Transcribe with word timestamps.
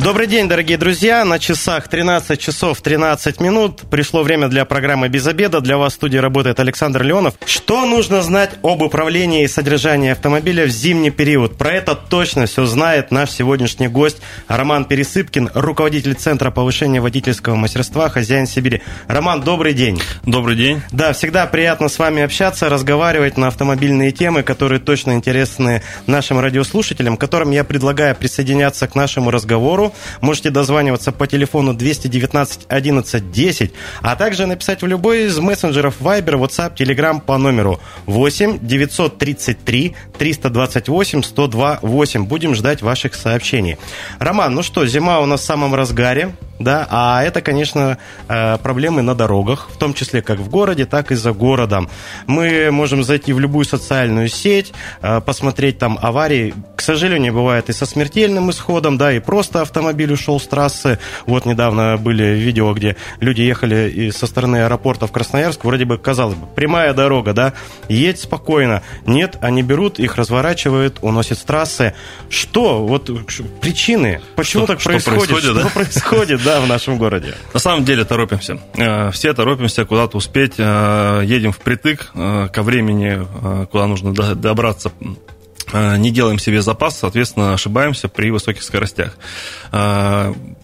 Добрый 0.00 0.26
день, 0.26 0.48
дорогие 0.48 0.78
друзья. 0.78 1.22
На 1.22 1.38
часах 1.38 1.86
13 1.86 2.40
часов 2.40 2.80
13 2.80 3.40
минут. 3.40 3.82
Пришло 3.90 4.22
время 4.22 4.48
для 4.48 4.64
программы 4.64 5.08
«Без 5.08 5.26
обеда». 5.26 5.60
Для 5.60 5.76
вас 5.76 5.92
в 5.92 5.96
студии 5.96 6.16
работает 6.16 6.58
Александр 6.60 7.02
Леонов. 7.02 7.34
Что 7.44 7.84
нужно 7.84 8.22
знать 8.22 8.52
об 8.62 8.80
управлении 8.80 9.44
и 9.44 9.48
содержании 9.48 10.10
автомобиля 10.10 10.64
в 10.64 10.70
зимний 10.70 11.10
период? 11.10 11.58
Про 11.58 11.72
это 11.72 11.94
точно 11.94 12.46
все 12.46 12.64
знает 12.64 13.10
наш 13.10 13.32
сегодняшний 13.32 13.86
гость 13.86 14.16
Роман 14.48 14.86
Пересыпкин, 14.86 15.50
руководитель 15.52 16.14
Центра 16.14 16.50
повышения 16.50 17.02
водительского 17.02 17.54
мастерства 17.54 18.08
«Хозяин 18.08 18.46
Сибири». 18.46 18.80
Роман, 19.08 19.42
добрый 19.42 19.74
день. 19.74 20.00
Добрый 20.24 20.56
день. 20.56 20.80
Да, 20.90 21.12
всегда 21.12 21.44
приятно 21.46 21.90
с 21.90 21.98
вами 21.98 22.22
общаться, 22.22 22.70
разговаривать 22.70 23.36
на 23.36 23.48
автомобильные 23.48 24.10
темы, 24.10 24.42
которые 24.42 24.80
точно 24.80 25.12
интересны 25.12 25.82
нашим 26.06 26.40
радиослушателям, 26.40 27.18
которым 27.18 27.50
я 27.50 27.62
предлагаю 27.62 28.16
присоединяться 28.16 28.88
к 28.88 28.94
нашему 28.94 29.30
разговору 29.30 29.81
разговору. 29.82 29.94
Можете 30.20 30.50
дозваниваться 30.50 31.12
по 31.12 31.26
телефону 31.26 31.74
219 31.74 32.66
11 32.68 33.32
10, 33.32 33.72
а 34.02 34.16
также 34.16 34.46
написать 34.46 34.82
в 34.82 34.86
любой 34.86 35.26
из 35.26 35.38
мессенджеров 35.38 36.00
Viber, 36.00 36.38
WhatsApp, 36.38 36.76
Telegram 36.76 37.20
по 37.20 37.38
номеру 37.38 37.80
8 38.06 38.58
933 38.60 39.94
328 40.18 41.22
102 41.22 41.78
8. 41.82 42.24
Будем 42.24 42.54
ждать 42.54 42.82
ваших 42.82 43.14
сообщений. 43.14 43.76
Роман, 44.18 44.54
ну 44.54 44.62
что, 44.62 44.86
зима 44.86 45.20
у 45.20 45.26
нас 45.26 45.40
в 45.40 45.44
самом 45.44 45.74
разгаре 45.74 46.32
да, 46.62 46.86
а 46.90 47.22
это, 47.22 47.40
конечно, 47.40 47.98
э, 48.28 48.58
проблемы 48.58 49.02
на 49.02 49.14
дорогах, 49.14 49.68
в 49.72 49.76
том 49.76 49.94
числе 49.94 50.22
как 50.22 50.38
в 50.38 50.48
городе, 50.48 50.86
так 50.86 51.10
и 51.10 51.14
за 51.14 51.32
городом. 51.32 51.88
Мы 52.26 52.70
можем 52.70 53.02
зайти 53.02 53.32
в 53.32 53.40
любую 53.40 53.64
социальную 53.64 54.28
сеть, 54.28 54.72
э, 55.02 55.20
посмотреть 55.20 55.78
там 55.78 55.98
аварии. 56.00 56.54
К 56.76 56.80
сожалению, 56.80 57.34
бывает 57.34 57.68
и 57.68 57.72
со 57.72 57.86
смертельным 57.86 58.50
исходом, 58.50 58.96
да, 58.96 59.12
и 59.12 59.18
просто 59.18 59.60
автомобиль 59.72 60.12
ушел 60.12 60.38
с 60.38 60.46
трассы. 60.46 60.98
Вот 61.26 61.46
недавно 61.46 61.96
были 61.96 62.24
видео, 62.36 62.74
где 62.74 62.96
люди 63.20 63.40
ехали 63.40 64.10
со 64.10 64.26
стороны 64.26 64.64
аэропорта 64.64 65.06
в 65.06 65.12
Красноярск, 65.12 65.64
вроде 65.64 65.86
бы, 65.86 65.96
казалось 65.96 66.36
бы, 66.36 66.46
прямая 66.46 66.92
дорога, 66.92 67.32
да, 67.32 67.54
едь 67.88 68.20
спокойно. 68.20 68.82
Нет, 69.06 69.38
они 69.40 69.62
берут, 69.62 69.98
их 69.98 70.16
разворачивают, 70.16 70.98
уносят 71.00 71.38
с 71.38 71.42
трассы. 71.42 71.94
Что? 72.28 72.86
Вот 72.86 73.10
причины? 73.62 74.20
Почему 74.36 74.64
что, 74.64 74.74
так 74.74 74.82
происходит? 74.82 75.24
Что 75.24 75.32
происходит, 75.32 75.44
что 75.44 75.62
да? 75.64 75.70
происходит, 75.70 76.44
да, 76.44 76.60
в 76.60 76.68
нашем 76.68 76.98
городе? 76.98 77.34
На 77.54 77.60
самом 77.60 77.84
деле 77.84 78.04
торопимся. 78.04 78.60
Э, 78.76 79.10
все 79.10 79.32
торопимся 79.32 79.86
куда-то 79.86 80.18
успеть. 80.18 80.54
Э, 80.58 81.22
едем 81.24 81.52
впритык 81.52 82.10
э, 82.14 82.48
ко 82.52 82.62
времени, 82.62 83.26
куда 83.70 83.86
нужно 83.86 84.12
добраться 84.12 84.92
не 85.72 86.10
делаем 86.10 86.38
себе 86.38 86.62
запас, 86.62 86.98
соответственно, 86.98 87.54
ошибаемся 87.54 88.08
при 88.08 88.30
высоких 88.30 88.62
скоростях. 88.62 89.16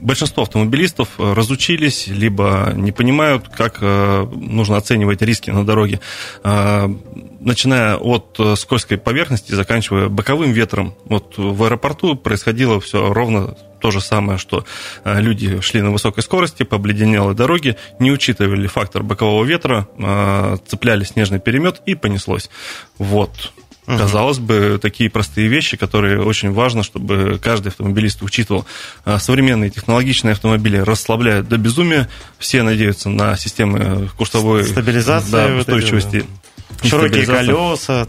Большинство 0.01 0.43
автомобилистов 0.43 1.09
разучились, 1.19 2.07
либо 2.09 2.73
не 2.75 2.93
понимают, 2.93 3.49
как 3.49 3.81
нужно 3.81 4.77
оценивать 4.77 5.23
риски 5.23 5.51
на 5.51 5.65
дороге. 5.65 6.01
Начиная 6.43 7.97
от 7.97 8.39
скользкой 8.57 8.99
поверхности, 8.99 9.53
заканчивая 9.53 10.09
боковым 10.09 10.53
ветром. 10.53 10.95
Вот 11.05 11.35
в 11.37 11.65
аэропорту 11.65 12.17
происходило 12.17 12.81
все 12.81 13.13
ровно 13.13 13.57
то 13.81 13.91
же 13.91 14.01
самое, 14.01 14.39
что 14.39 14.65
э, 15.05 15.21
люди 15.21 15.61
шли 15.61 15.83
на 15.83 15.91
высокой 15.91 16.23
скорости 16.23 16.63
по 16.63 16.77
обледенелой 16.77 17.35
дороге, 17.35 17.77
не 17.99 18.11
учитывали 18.11 18.67
фактор 18.67 19.03
бокового 19.03 19.45
ветра, 19.45 19.89
э, 19.97 20.57
цепляли 20.67 21.05
снежный 21.05 21.39
перемет 21.39 21.81
и 21.87 21.95
понеслось. 21.95 22.51
Вот. 22.99 23.53
Угу. 23.89 23.97
Казалось 23.97 24.39
бы, 24.39 24.79
такие 24.81 25.09
простые 25.09 25.49
вещи, 25.49 25.79
которые 25.79 26.21
очень 26.21 26.53
важно, 26.53 26.83
чтобы 26.83 27.41
каждый 27.43 27.69
автомобилист 27.69 28.23
учитывал. 28.23 28.67
Э, 29.07 29.19
современные 29.19 29.71
технологичные 29.71 30.33
автомобили 30.33 30.77
расслабляют 30.77 31.49
до 31.49 31.57
безумия. 31.57 32.07
Все 32.39 32.63
надеются 32.63 33.09
на 33.09 33.35
системы 33.39 34.11
курсовой 34.19 34.65
стабилизации, 34.65 35.31
да, 35.31 35.47
устойчивости. 35.57 36.27
Широкие 36.83 37.27
колеса. 37.27 38.07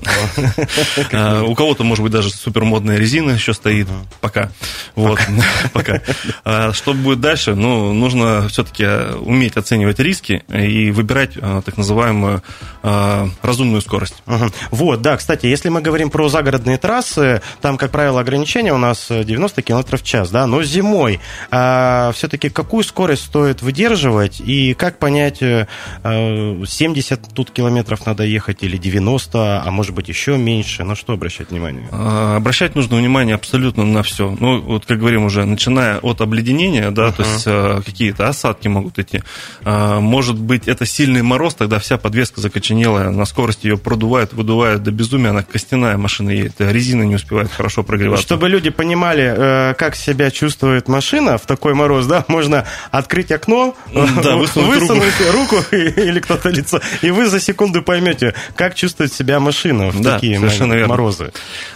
А, 1.12 1.44
у 1.48 1.56
кого-то, 1.56 1.84
может 1.84 2.04
быть, 2.04 2.12
даже 2.12 2.30
супермодная 2.30 2.98
резина 2.98 3.32
еще 3.32 3.54
стоит. 3.54 3.88
Пока. 4.22 4.52
Вот. 4.96 5.20
Пока. 5.74 6.02
А, 6.46 6.72
что 6.74 6.94
будет 6.94 7.20
дальше? 7.20 7.56
Ну, 7.56 7.94
нужно 7.94 8.48
все-таки 8.50 8.86
уметь 9.20 9.58
оценивать 9.58 10.00
риски 10.00 10.44
и 10.50 10.92
выбирать 10.92 11.32
а, 11.42 11.62
так 11.62 11.78
называемую 11.78 12.44
разумную 12.82 13.82
скорость. 13.82 14.24
Вот, 14.72 15.02
да, 15.02 15.18
кстати, 15.18 15.48
если 15.48 15.68
мы 15.68 15.82
говорим 15.82 16.10
про 16.10 16.30
загородные 16.30 16.78
трассы, 16.78 17.42
там, 17.62 17.78
как 17.78 17.92
правило, 17.92 18.22
ограничение 18.22 18.74
у 18.74 18.78
нас 18.78 19.08
90 19.10 19.62
км 19.62 19.98
в 19.98 20.04
час, 20.04 20.30
да, 20.30 20.48
но 20.48 20.64
зимой 20.64 21.20
все-таки 21.50 22.50
какую 22.50 22.86
скорость 22.86 23.26
стоит 23.26 23.62
выдерживать 23.62 24.40
и 24.40 24.74
как 24.76 24.98
понять, 24.98 25.40
70 25.40 27.34
тут 27.34 27.52
километров 27.52 28.06
надо 28.06 28.24
ехать 28.24 28.59
или 28.62 28.78
90, 28.78 29.64
а 29.66 29.72
может 29.72 29.94
быть 29.94 30.10
еще 30.10 30.38
меньше? 30.38 30.84
На 30.84 30.96
что 30.96 31.14
обращать 31.14 31.52
внимание? 31.52 31.88
А, 31.92 32.38
обращать 32.38 32.76
нужно 32.76 32.98
внимание 32.98 33.36
абсолютно 33.36 33.86
на 33.86 34.04
все. 34.04 34.36
Ну, 34.40 34.62
вот 34.62 34.86
как 34.86 35.00
говорим 35.00 35.26
уже, 35.26 35.46
начиная 35.46 35.98
от 36.00 36.22
обледенения, 36.22 36.92
да, 36.92 37.08
uh-huh. 37.08 37.16
то 37.16 37.24
есть 37.24 37.44
а, 37.48 37.82
какие-то 37.82 38.28
осадки 38.28 38.68
могут 38.68 39.00
идти. 39.00 39.22
А, 39.64 40.00
может 40.00 40.38
быть, 40.38 40.68
это 40.68 40.86
сильный 40.86 41.22
мороз, 41.22 41.56
тогда 41.56 41.80
вся 41.80 41.98
подвеска 41.98 42.42
закоченелая, 42.42 43.10
на 43.10 43.26
скорости 43.26 43.68
ее 43.68 43.78
продувает, 43.78 44.34
выдувает 44.34 44.84
до 44.84 44.92
безумия, 44.92 45.30
она 45.30 45.44
костяная 45.44 45.98
машина 45.98 46.30
едет, 46.30 46.56
резина 46.60 47.04
не 47.04 47.16
успевает 47.16 47.52
хорошо 47.52 47.84
прогреваться. 47.84 48.24
Чтобы 48.24 48.50
люди 48.50 48.70
понимали, 48.70 49.34
э, 49.36 49.74
как 49.76 49.96
себя 49.96 50.32
чувствует 50.32 50.88
машина 50.88 51.38
в 51.38 51.46
такой 51.46 51.74
мороз, 51.74 52.06
да, 52.06 52.26
можно 52.28 52.66
открыть 52.92 53.32
окно, 53.32 53.76
да, 53.94 54.36
высунуть, 54.36 54.80
высунуть 54.80 55.14
руку, 55.32 55.50
руку 55.50 55.66
или 55.76 56.20
кто-то 56.20 56.50
лицо, 56.50 56.80
и 57.02 57.12
вы 57.12 57.28
за 57.28 57.40
секунду 57.40 57.82
поймете, 57.82 58.34
как 58.56 58.76
чувствует 58.76 59.14
себя 59.14 59.40
машина 59.40 59.90
в 59.90 60.02
да, 60.02 60.16
такие 60.16 60.40
морозы? 60.40 61.32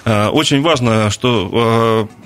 Верно. 0.05 0.29
Очень 0.31 0.61
важно, 0.61 1.09
что 1.09 2.09
э, 2.11 2.23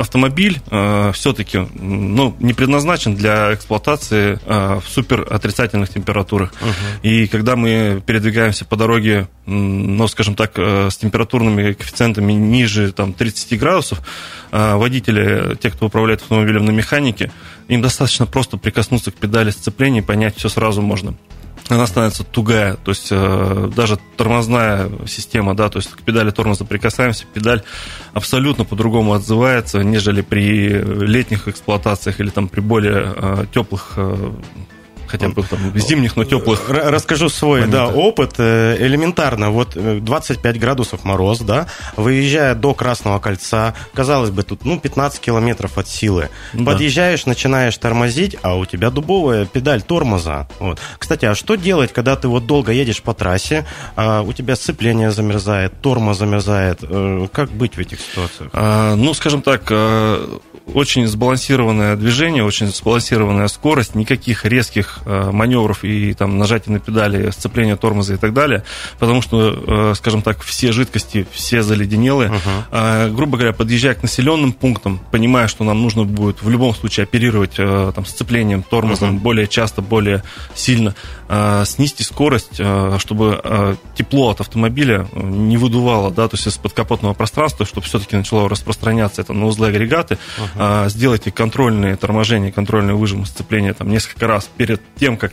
автомобиль 0.00 0.62
э, 0.70 1.12
все-таки 1.12 1.58
ну, 1.74 2.34
не 2.40 2.54
предназначен 2.54 3.14
для 3.14 3.52
эксплуатации 3.52 4.38
э, 4.46 4.80
в 4.80 4.88
супер 4.88 5.26
отрицательных 5.30 5.90
температурах. 5.90 6.54
Угу. 6.62 6.70
И 7.02 7.26
когда 7.26 7.54
мы 7.54 8.02
передвигаемся 8.04 8.64
по 8.64 8.76
дороге, 8.76 9.28
ну, 9.44 10.08
скажем 10.08 10.36
так, 10.36 10.52
э, 10.56 10.88
с 10.90 10.96
температурными 10.96 11.74
коэффициентами 11.74 12.32
ниже 12.32 12.92
там, 12.92 13.12
30 13.12 13.58
градусов, 13.58 14.00
э, 14.52 14.74
водители, 14.76 15.54
те, 15.60 15.70
кто 15.70 15.86
управляет 15.86 16.22
автомобилем 16.22 16.64
на 16.64 16.70
механике, 16.70 17.30
им 17.68 17.82
достаточно 17.82 18.24
просто 18.24 18.56
прикоснуться 18.56 19.10
к 19.10 19.16
педали 19.16 19.50
сцепления 19.50 20.00
и 20.00 20.02
понять 20.02 20.34
все 20.38 20.48
сразу 20.48 20.80
можно 20.80 21.14
она 21.70 21.86
становится 21.86 22.24
тугая, 22.24 22.76
то 22.76 22.90
есть 22.90 23.08
э, 23.10 23.70
даже 23.74 23.98
тормозная 24.16 24.90
система, 25.06 25.54
да, 25.54 25.68
то 25.68 25.78
есть 25.78 25.90
к 25.90 26.02
педали 26.02 26.30
тормоза 26.30 26.64
прикасаемся, 26.64 27.26
педаль 27.32 27.62
абсолютно 28.12 28.64
по-другому 28.64 29.14
отзывается, 29.14 29.82
нежели 29.82 30.22
при 30.22 30.68
летних 30.68 31.48
эксплуатациях 31.48 32.20
или 32.20 32.30
там 32.30 32.48
при 32.48 32.60
более 32.60 33.14
э, 33.16 33.44
теплых 33.52 33.94
э, 33.96 34.32
хотя 35.10 35.28
бы 35.28 35.42
там 35.42 35.58
зимних, 35.76 36.16
но 36.16 36.24
теплых. 36.24 36.68
Расскажу 36.68 37.28
свой 37.28 37.66
да, 37.66 37.88
опыт. 37.88 38.34
Э, 38.38 38.76
элементарно, 38.78 39.50
вот 39.50 39.76
25 39.76 40.56
э, 40.56 40.58
градусов 40.58 41.04
мороз, 41.04 41.40
да, 41.40 41.66
выезжая 41.96 42.54
до 42.54 42.74
Красного 42.74 43.18
кольца, 43.18 43.74
казалось 43.92 44.30
бы, 44.30 44.42
тут 44.42 44.64
ну 44.64 44.78
15 44.78 45.20
километров 45.20 45.78
от 45.78 45.88
силы. 45.88 46.30
Да. 46.52 46.72
Подъезжаешь, 46.72 47.26
начинаешь 47.26 47.76
тормозить, 47.76 48.36
а 48.42 48.56
у 48.56 48.64
тебя 48.64 48.90
дубовая 48.90 49.46
педаль 49.46 49.82
тормоза. 49.82 50.48
Вот. 50.58 50.78
Кстати, 50.98 51.24
а 51.24 51.34
что 51.34 51.56
делать, 51.56 51.92
когда 51.92 52.16
ты 52.16 52.28
вот 52.28 52.46
долго 52.46 52.72
едешь 52.72 53.02
по 53.02 53.14
трассе, 53.14 53.66
а 53.96 54.22
у 54.22 54.32
тебя 54.32 54.56
сцепление 54.56 55.10
замерзает, 55.10 55.80
тормоз 55.80 56.18
замерзает? 56.18 56.78
Э, 56.82 57.26
как 57.32 57.50
быть 57.50 57.76
в 57.76 57.78
этих 57.80 58.00
ситуациях? 58.00 58.50
А, 58.52 58.94
ну, 58.94 59.14
скажем 59.14 59.42
так, 59.42 59.70
очень 60.74 61.06
сбалансированное 61.06 61.96
движение, 61.96 62.44
очень 62.44 62.68
сбалансированная 62.68 63.48
скорость, 63.48 63.94
никаких 63.94 64.44
резких 64.44 65.00
э, 65.04 65.30
маневров 65.30 65.84
и 65.84 66.14
там 66.14 66.38
нажатия 66.38 66.72
на 66.72 66.80
педали, 66.80 67.30
сцепления 67.30 67.76
тормоза 67.76 68.14
и 68.14 68.16
так 68.16 68.32
далее, 68.32 68.64
потому 68.98 69.22
что, 69.22 69.90
э, 69.90 69.94
скажем 69.96 70.22
так, 70.22 70.42
все 70.42 70.72
жидкости, 70.72 71.26
все 71.32 71.62
заледенелые. 71.62 72.30
Uh-huh. 72.30 73.14
Грубо 73.14 73.36
говоря, 73.36 73.52
подъезжая 73.52 73.94
к 73.94 74.02
населенным 74.02 74.52
пунктам, 74.52 75.00
понимая, 75.10 75.48
что 75.48 75.64
нам 75.64 75.82
нужно 75.82 76.04
будет 76.04 76.42
в 76.42 76.48
любом 76.48 76.74
случае 76.74 77.04
оперировать 77.04 77.54
э, 77.58 77.92
там 77.94 78.04
сцеплением, 78.04 78.62
тормозом 78.62 79.16
uh-huh. 79.16 79.20
более 79.20 79.46
часто, 79.46 79.82
более 79.82 80.22
сильно, 80.54 80.94
снизьте 81.64 82.02
скорость, 82.04 82.60
чтобы 82.98 83.76
тепло 83.94 84.30
от 84.30 84.40
автомобиля 84.40 85.06
не 85.14 85.56
выдувало, 85.56 86.10
да, 86.10 86.28
то 86.28 86.36
есть 86.36 86.46
из 86.46 86.56
подкапотного 86.56 87.14
пространства, 87.14 87.64
чтобы 87.64 87.86
все-таки 87.86 88.16
начало 88.16 88.48
распространяться 88.48 89.22
это 89.22 89.32
на 89.32 89.46
узлы 89.46 89.68
агрегаты, 89.68 90.18
uh-huh 90.38 90.59
сделайте 90.88 91.30
контрольные 91.30 91.96
торможения, 91.96 92.52
контрольные 92.52 92.94
выжимы 92.94 93.26
сцепления 93.26 93.72
там 93.72 93.88
несколько 93.88 94.26
раз 94.26 94.50
перед 94.56 94.80
тем, 94.96 95.16
как 95.16 95.32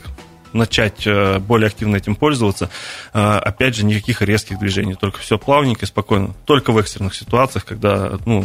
начать 0.52 1.06
э, 1.06 1.38
более 1.38 1.68
активно 1.68 1.96
этим 1.96 2.14
пользоваться, 2.14 2.70
э, 3.12 3.18
опять 3.18 3.74
же, 3.74 3.84
никаких 3.84 4.22
резких 4.22 4.58
движений, 4.58 4.94
только 4.94 5.18
все 5.18 5.38
плавненько 5.38 5.84
и 5.84 5.88
спокойно. 5.88 6.34
Только 6.44 6.72
в 6.72 6.78
экстренных 6.78 7.14
ситуациях, 7.14 7.64
когда 7.64 8.18
ну, 8.26 8.44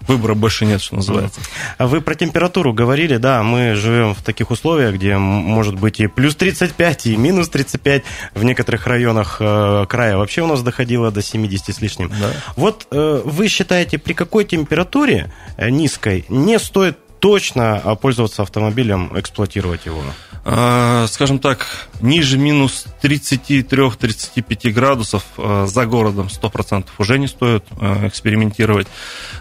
выбора 0.00 0.34
больше 0.34 0.66
нет, 0.66 0.80
что 0.80 0.96
называется. 0.96 1.40
А 1.76 1.86
вы 1.86 2.00
про 2.00 2.14
температуру 2.14 2.72
говорили, 2.72 3.16
да, 3.16 3.42
мы 3.42 3.74
живем 3.74 4.14
в 4.14 4.22
таких 4.22 4.50
условиях, 4.50 4.94
где 4.94 5.16
может 5.16 5.74
быть 5.74 6.00
и 6.00 6.06
плюс 6.06 6.36
35, 6.36 7.06
и 7.06 7.16
минус 7.16 7.48
35, 7.48 8.02
в 8.34 8.44
некоторых 8.44 8.86
районах 8.86 9.36
э, 9.40 9.86
края 9.88 10.16
вообще 10.16 10.42
у 10.42 10.46
нас 10.46 10.62
доходило 10.62 11.10
до 11.10 11.22
70 11.22 11.74
с 11.74 11.80
лишним. 11.80 12.08
Да. 12.08 12.30
Вот 12.56 12.86
вы 12.90 13.48
считаете, 13.48 13.98
при 13.98 14.12
какой 14.12 14.44
температуре 14.44 15.32
низкой 15.58 16.24
не 16.28 16.58
стоит 16.58 16.98
точно 17.20 17.96
пользоваться 18.00 18.42
автомобилем, 18.42 19.10
эксплуатировать 19.14 19.86
его? 19.86 20.02
А, 20.50 21.06
скажем 21.08 21.40
так, 21.40 21.66
ниже 22.00 22.38
минус 22.38 22.86
33-35 23.02 24.70
градусов 24.70 25.22
а, 25.36 25.66
за 25.66 25.84
городом 25.84 26.28
100% 26.28 26.86
уже 26.96 27.18
не 27.18 27.26
стоит 27.26 27.64
а, 27.78 28.06
экспериментировать, 28.06 28.86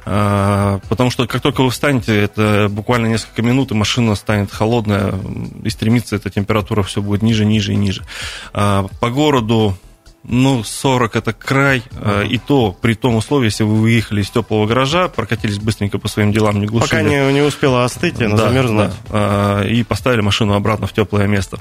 потому 0.03 1.09
что 1.09 1.27
как 1.27 1.41
только 1.41 1.63
вы 1.63 1.69
встанете, 1.69 2.19
это 2.19 2.67
буквально 2.69 3.07
несколько 3.07 3.41
минут, 3.41 3.71
и 3.71 3.73
машина 3.75 4.15
станет 4.15 4.51
холодная, 4.51 5.13
и 5.63 5.69
стремится 5.69 6.17
эта 6.17 6.29
температура 6.29 6.83
все 6.83 7.01
будет 7.01 7.21
ниже, 7.21 7.45
ниже 7.45 7.73
и 7.73 7.75
ниже. 7.75 8.03
По 8.51 9.09
городу 9.09 9.77
ну, 10.27 10.63
40 10.63 11.15
это 11.15 11.33
край, 11.33 11.83
uh-huh. 11.91 12.27
и 12.27 12.37
то 12.37 12.73
при 12.73 12.93
том 12.95 13.15
условии, 13.15 13.45
если 13.45 13.63
вы 13.63 13.75
выехали 13.75 14.21
из 14.21 14.29
теплого 14.29 14.65
гаража, 14.67 15.07
прокатились 15.07 15.57
быстренько 15.57 15.99
по 15.99 16.09
своим 16.09 16.33
делам, 16.33 16.59
не 16.59 16.67
глушили. 16.67 16.89
Пока 16.89 17.01
не, 17.01 17.33
не 17.33 17.41
успела 17.41 17.85
остыть, 17.85 18.21
она 18.21 18.35
да, 18.35 18.49
замерзнуть. 18.49 18.89
Да, 18.89 18.93
а, 19.09 19.63
и 19.63 19.83
поставили 19.83 20.21
машину 20.21 20.53
обратно 20.53 20.85
в 20.85 20.93
теплое 20.93 21.27
место. 21.27 21.59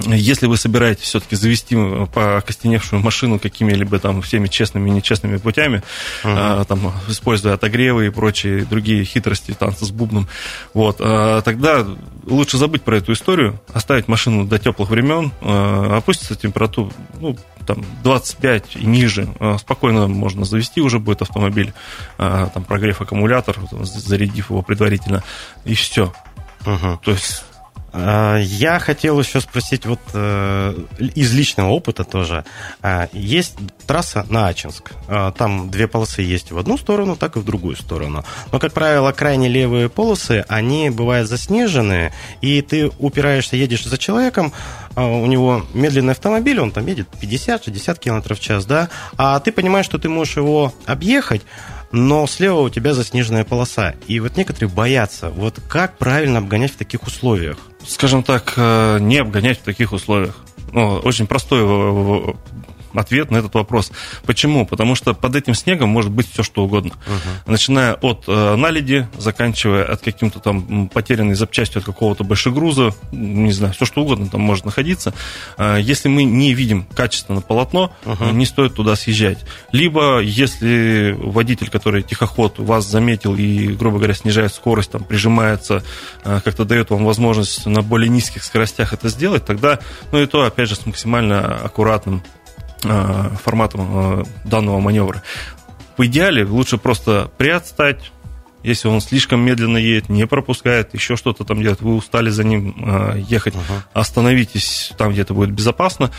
Если 0.00 0.46
вы 0.46 0.56
собираетесь 0.56 1.04
все-таки 1.04 1.36
завести 1.36 1.76
по 2.12 2.38
окостеневшую 2.38 3.00
машину 3.00 3.38
какими-либо 3.38 3.98
там 3.98 4.22
всеми 4.22 4.48
честными 4.48 4.90
и 4.90 4.92
нечестными 4.92 5.36
путями, 5.36 5.82
uh-huh. 6.24 6.64
там, 6.64 6.92
используя 7.08 7.54
отогревы 7.54 8.06
и 8.06 8.10
прочие 8.10 8.64
другие 8.64 9.04
хитрости, 9.04 9.52
танцы 9.52 9.84
с 9.84 9.90
бубном, 9.90 10.28
вот, 10.72 10.96
а, 11.00 11.42
тогда 11.42 11.86
лучше 12.26 12.58
забыть 12.58 12.82
про 12.82 12.96
эту 12.96 13.12
историю, 13.12 13.60
оставить 13.72 14.08
машину 14.08 14.44
до 14.44 14.58
теплых 14.58 14.90
времен, 14.90 15.32
а, 15.40 15.98
опуститься 15.98 16.34
температуру, 16.34 16.92
ну, 17.20 17.36
там 17.66 17.84
25 18.02 18.76
и 18.76 18.84
ниже, 18.84 19.26
спокойно 19.58 20.06
можно 20.06 20.44
завести 20.44 20.82
уже 20.82 20.98
будет 20.98 21.22
автомобиль, 21.22 21.72
там 22.18 22.62
прогрев 22.68 23.00
аккумулятор, 23.00 23.56
зарядив 23.80 24.50
его 24.50 24.60
предварительно, 24.60 25.24
и 25.64 25.72
все. 25.72 26.12
Угу. 26.66 27.00
То 27.02 27.12
есть 27.12 27.42
Э, 27.44 27.53
я 27.94 28.78
хотел 28.80 29.20
еще 29.20 29.40
спросить 29.40 29.86
вот 29.86 30.00
э, 30.12 30.74
из 31.14 31.32
личного 31.32 31.70
опыта 31.70 32.04
тоже. 32.04 32.44
Э, 32.82 33.06
есть 33.12 33.56
трасса 33.86 34.26
на 34.28 34.48
Ачинск. 34.48 34.92
Там 35.36 35.70
две 35.70 35.86
полосы 35.86 36.22
есть 36.22 36.50
в 36.50 36.58
одну 36.58 36.78
сторону, 36.78 37.16
так 37.16 37.36
и 37.36 37.38
в 37.38 37.44
другую 37.44 37.76
сторону. 37.76 38.24
Но, 38.50 38.58
как 38.58 38.72
правило, 38.72 39.12
крайне 39.12 39.48
левые 39.48 39.88
полосы, 39.88 40.44
они 40.48 40.90
бывают 40.90 41.28
заснеженные, 41.28 42.12
и 42.40 42.62
ты 42.62 42.90
упираешься, 42.98 43.56
едешь 43.56 43.84
за 43.84 43.98
человеком, 43.98 44.52
у 44.96 45.26
него 45.26 45.66
медленный 45.74 46.12
автомобиль, 46.12 46.60
он 46.60 46.70
там 46.70 46.86
едет 46.86 47.08
50-60 47.20 47.98
км 47.98 48.34
в 48.34 48.40
час, 48.40 48.64
да, 48.64 48.88
а 49.16 49.38
ты 49.40 49.52
понимаешь, 49.52 49.86
что 49.86 49.98
ты 49.98 50.08
можешь 50.08 50.36
его 50.36 50.72
объехать, 50.86 51.42
но 51.94 52.26
слева 52.26 52.60
у 52.60 52.70
тебя 52.70 52.92
заснеженная 52.92 53.44
полоса. 53.44 53.94
И 54.08 54.18
вот 54.18 54.36
некоторые 54.36 54.68
боятся. 54.68 55.30
Вот 55.30 55.60
как 55.68 55.96
правильно 55.96 56.38
обгонять 56.38 56.72
в 56.72 56.76
таких 56.76 57.04
условиях? 57.04 57.58
Скажем 57.86 58.22
так, 58.22 58.54
э, 58.56 58.98
не 59.00 59.18
обгонять 59.18 59.60
в 59.60 59.62
таких 59.62 59.92
условиях. 59.92 60.36
Ну, 60.72 60.96
очень 60.96 61.26
простой 61.26 62.34
ответ 62.94 63.30
на 63.30 63.38
этот 63.38 63.54
вопрос. 63.54 63.92
Почему? 64.24 64.66
Потому 64.66 64.94
что 64.94 65.14
под 65.14 65.36
этим 65.36 65.54
снегом 65.54 65.88
может 65.88 66.10
быть 66.10 66.30
все 66.30 66.42
что 66.42 66.64
угодно. 66.64 66.92
Угу. 67.06 67.52
Начиная 67.52 67.94
от 67.94 68.24
э, 68.26 68.56
наледи, 68.56 69.08
заканчивая 69.18 69.84
от 69.84 70.00
каким-то 70.00 70.40
там 70.40 70.88
потерянной 70.88 71.34
запчастью 71.34 71.80
от 71.80 71.84
какого-то 71.84 72.24
большегруза, 72.24 72.94
не 73.12 73.52
знаю, 73.52 73.74
все 73.74 73.84
что 73.84 74.02
угодно 74.02 74.28
там 74.28 74.40
может 74.40 74.64
находиться. 74.64 75.14
Э, 75.58 75.78
если 75.80 76.08
мы 76.08 76.24
не 76.24 76.54
видим 76.54 76.86
качественно 76.94 77.40
полотно, 77.40 77.92
угу. 78.04 78.24
не 78.26 78.46
стоит 78.46 78.74
туда 78.74 78.96
съезжать. 78.96 79.38
Либо, 79.72 80.20
если 80.20 81.16
водитель, 81.18 81.70
который 81.70 82.02
тихоход, 82.02 82.58
вас 82.58 82.86
заметил 82.86 83.34
и, 83.34 83.68
грубо 83.68 83.98
говоря, 83.98 84.14
снижает 84.14 84.52
скорость, 84.52 84.90
там, 84.90 85.04
прижимается, 85.04 85.82
э, 86.24 86.40
как-то 86.44 86.64
дает 86.64 86.90
вам 86.90 87.04
возможность 87.04 87.66
на 87.66 87.82
более 87.82 88.08
низких 88.08 88.44
скоростях 88.44 88.92
это 88.92 89.08
сделать, 89.08 89.44
тогда, 89.44 89.80
ну 90.12 90.20
и 90.20 90.26
то, 90.26 90.42
опять 90.42 90.68
же, 90.68 90.76
с 90.76 90.86
максимально 90.86 91.56
аккуратным 91.56 92.22
форматом 93.42 94.20
э, 94.20 94.24
данного 94.44 94.80
маневра. 94.80 95.22
В 95.96 96.04
идеале 96.06 96.44
лучше 96.44 96.78
просто 96.78 97.30
приотстать, 97.36 98.12
если 98.62 98.88
он 98.88 99.00
слишком 99.00 99.40
медленно 99.40 99.76
едет, 99.76 100.08
не 100.08 100.26
пропускает, 100.26 100.94
еще 100.94 101.16
что-то 101.16 101.44
там 101.44 101.60
делает, 101.60 101.80
вы 101.80 101.94
устали 101.94 102.30
за 102.30 102.44
ним 102.44 102.74
э, 102.78 103.20
ехать, 103.28 103.54
uh-huh. 103.54 103.82
остановитесь 103.92 104.92
там, 104.96 105.12
где 105.12 105.22
это 105.22 105.34
будет 105.34 105.50
безопасно, 105.50 106.10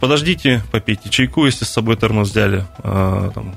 подождите, 0.00 0.62
попейте 0.70 1.08
чайку, 1.08 1.46
если 1.46 1.64
с 1.64 1.70
собой 1.70 1.96
термос 1.96 2.30
взяли, 2.30 2.64
там, 2.82 3.54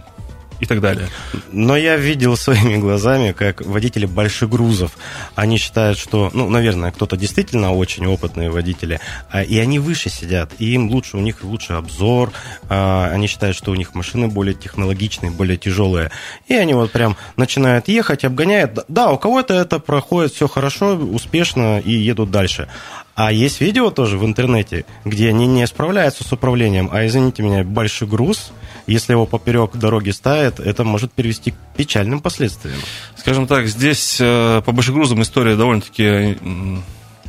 и 0.59 0.65
так 0.65 0.81
далее. 0.81 1.07
Но 1.51 1.77
я 1.77 1.95
видел 1.95 2.38
своими 2.38 2.77
глазами, 2.77 3.31
как 3.31 3.65
водители 3.65 4.06
больших 4.06 4.50
грузов, 4.50 4.92
они 5.36 5.57
считают, 5.57 5.98
что, 5.98 6.30
ну, 6.33 6.50
наверное, 6.50 6.92
кто-то 6.92 7.18
действительно 7.18 7.74
очень 7.74 8.06
опытные 8.07 8.50
водители, 8.50 9.00
а, 9.30 9.44
и 9.44 9.57
они 9.59 9.80
выше 9.80 10.09
сидят, 10.09 10.51
и 10.59 10.74
им 10.74 10.89
лучше, 10.89 11.18
у 11.18 11.21
них 11.21 11.44
лучше 11.44 11.74
обзор, 11.74 12.31
а, 12.69 13.09
они 13.12 13.27
считают, 13.27 13.56
что 13.56 13.71
у 13.71 13.75
них 13.75 13.94
машины 13.95 14.27
более 14.27 14.54
технологичные, 14.54 15.31
более 15.31 15.57
тяжелые, 15.57 16.12
и 16.48 16.54
они 16.56 16.74
вот 16.74 16.92
прям 16.92 17.18
начинают 17.36 17.88
ехать, 17.88 18.25
обгоняют. 18.25 18.80
Да, 18.88 19.12
у 19.12 19.18
кого-то 19.18 19.53
это 19.53 19.80
проходит 19.80 20.33
все 20.33 20.48
хорошо, 20.48 20.95
успешно 20.95 21.80
и 21.80 21.92
едут 21.92 22.31
дальше. 22.31 22.68
А 23.17 23.31
есть 23.31 23.61
видео 23.61 23.89
тоже 23.89 24.15
в 24.19 24.23
интернете, 24.23 24.85
где 25.03 25.29
они 25.29 25.47
не 25.47 25.65
справляются 25.65 26.23
с 26.23 26.31
управлением, 26.31 26.87
а, 26.91 27.03
извините 27.07 27.41
меня, 27.41 27.63
большой 27.63 28.07
груз, 28.07 28.51
если 28.85 29.13
его 29.13 29.25
поперек 29.25 29.75
дороги 29.75 30.11
ставят, 30.11 30.59
это 30.59 30.83
может 30.83 31.11
привести 31.13 31.49
к 31.49 31.55
печальным 31.75 32.19
последствиям. 32.21 32.77
Скажем 33.15 33.47
так, 33.47 33.65
здесь 33.65 34.17
э, 34.19 34.61
по 34.63 34.71
большегрузам 34.71 35.23
история 35.23 35.55
довольно-таки 35.55 36.37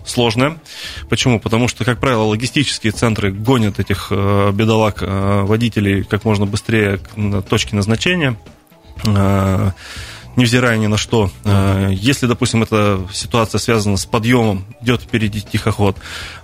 сложная. 0.04 0.58
Почему? 1.08 1.40
Потому 1.40 1.68
что, 1.68 1.86
как 1.86 2.00
правило, 2.00 2.24
логистические 2.24 2.92
центры 2.92 3.32
гонят 3.32 3.78
этих 3.78 4.08
э, 4.10 4.52
бедолаг 4.52 4.98
э, 5.00 5.40
водителей 5.44 6.04
как 6.04 6.22
можно 6.26 6.44
быстрее 6.44 6.98
к 6.98 7.42
точке 7.48 7.76
назначения 7.76 8.36
невзирая 10.38 10.78
ни 10.78 10.86
на 10.86 10.96
что. 10.96 11.30
Э, 11.44 11.90
если, 11.92 12.26
допустим, 12.26 12.62
эта 12.62 13.00
ситуация 13.12 13.58
связана 13.58 13.96
с 13.96 14.06
подъемом, 14.06 14.64
идет 14.80 15.02
впереди 15.02 15.42
тихоход, 15.42 15.96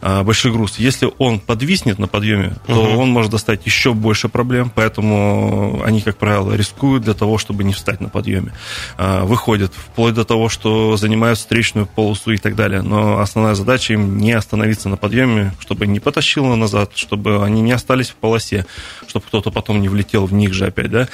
э, 0.02 0.22
большой 0.22 0.52
груз, 0.52 0.78
если 0.78 1.10
он 1.18 1.38
подвиснет 1.38 1.98
на 1.98 2.08
подъеме, 2.08 2.56
то 2.66 2.82
угу. 2.82 3.02
он 3.02 3.10
может 3.10 3.30
достать 3.30 3.64
еще 3.64 3.94
больше 3.94 4.28
проблем, 4.28 4.70
поэтому 4.74 5.82
они, 5.84 6.00
как 6.00 6.18
правило, 6.18 6.52
рискуют 6.52 7.04
для 7.04 7.14
того, 7.14 7.38
чтобы 7.38 7.64
не 7.64 7.72
встать 7.72 8.00
на 8.00 8.08
подъеме. 8.08 8.52
Э, 8.98 9.22
выходят 9.22 9.72
вплоть 9.72 10.14
до 10.14 10.24
того, 10.24 10.48
что 10.48 10.96
занимают 10.96 11.38
встречную 11.38 11.86
полосу 11.86 12.32
и 12.32 12.38
так 12.38 12.56
далее. 12.56 12.82
Но 12.82 13.20
основная 13.20 13.54
задача 13.54 13.92
им 13.94 14.18
не 14.18 14.32
остановиться 14.32 14.88
на 14.88 14.96
подъеме, 14.96 15.54
чтобы 15.60 15.86
не 15.86 16.00
потащило 16.00 16.56
назад, 16.56 16.92
чтобы 16.96 17.44
они 17.44 17.62
не 17.62 17.72
остались 17.72 18.10
в 18.10 18.16
полосе, 18.16 18.66
чтобы 19.06 19.24
кто-то 19.26 19.52
потом 19.52 19.80
не 19.80 19.88
влетел 19.88 20.26
в 20.26 20.32
них 20.32 20.52
же 20.52 20.66
опять, 20.66 20.90
да, 20.90 21.08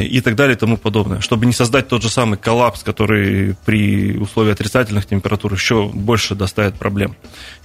и 0.00 0.20
так 0.22 0.34
далее 0.34 0.56
и 0.56 0.58
тому 0.58 0.78
подобное. 0.78 1.20
Чтобы 1.20 1.44
не 1.44 1.52
создать 1.52 1.88
тот 1.88 2.02
же 2.02 2.05
самый 2.08 2.38
коллапс, 2.38 2.82
который 2.82 3.56
при 3.64 4.16
условии 4.16 4.52
отрицательных 4.52 5.06
температур 5.06 5.52
еще 5.52 5.88
больше 5.88 6.34
доставит 6.34 6.74
проблем. 6.74 7.16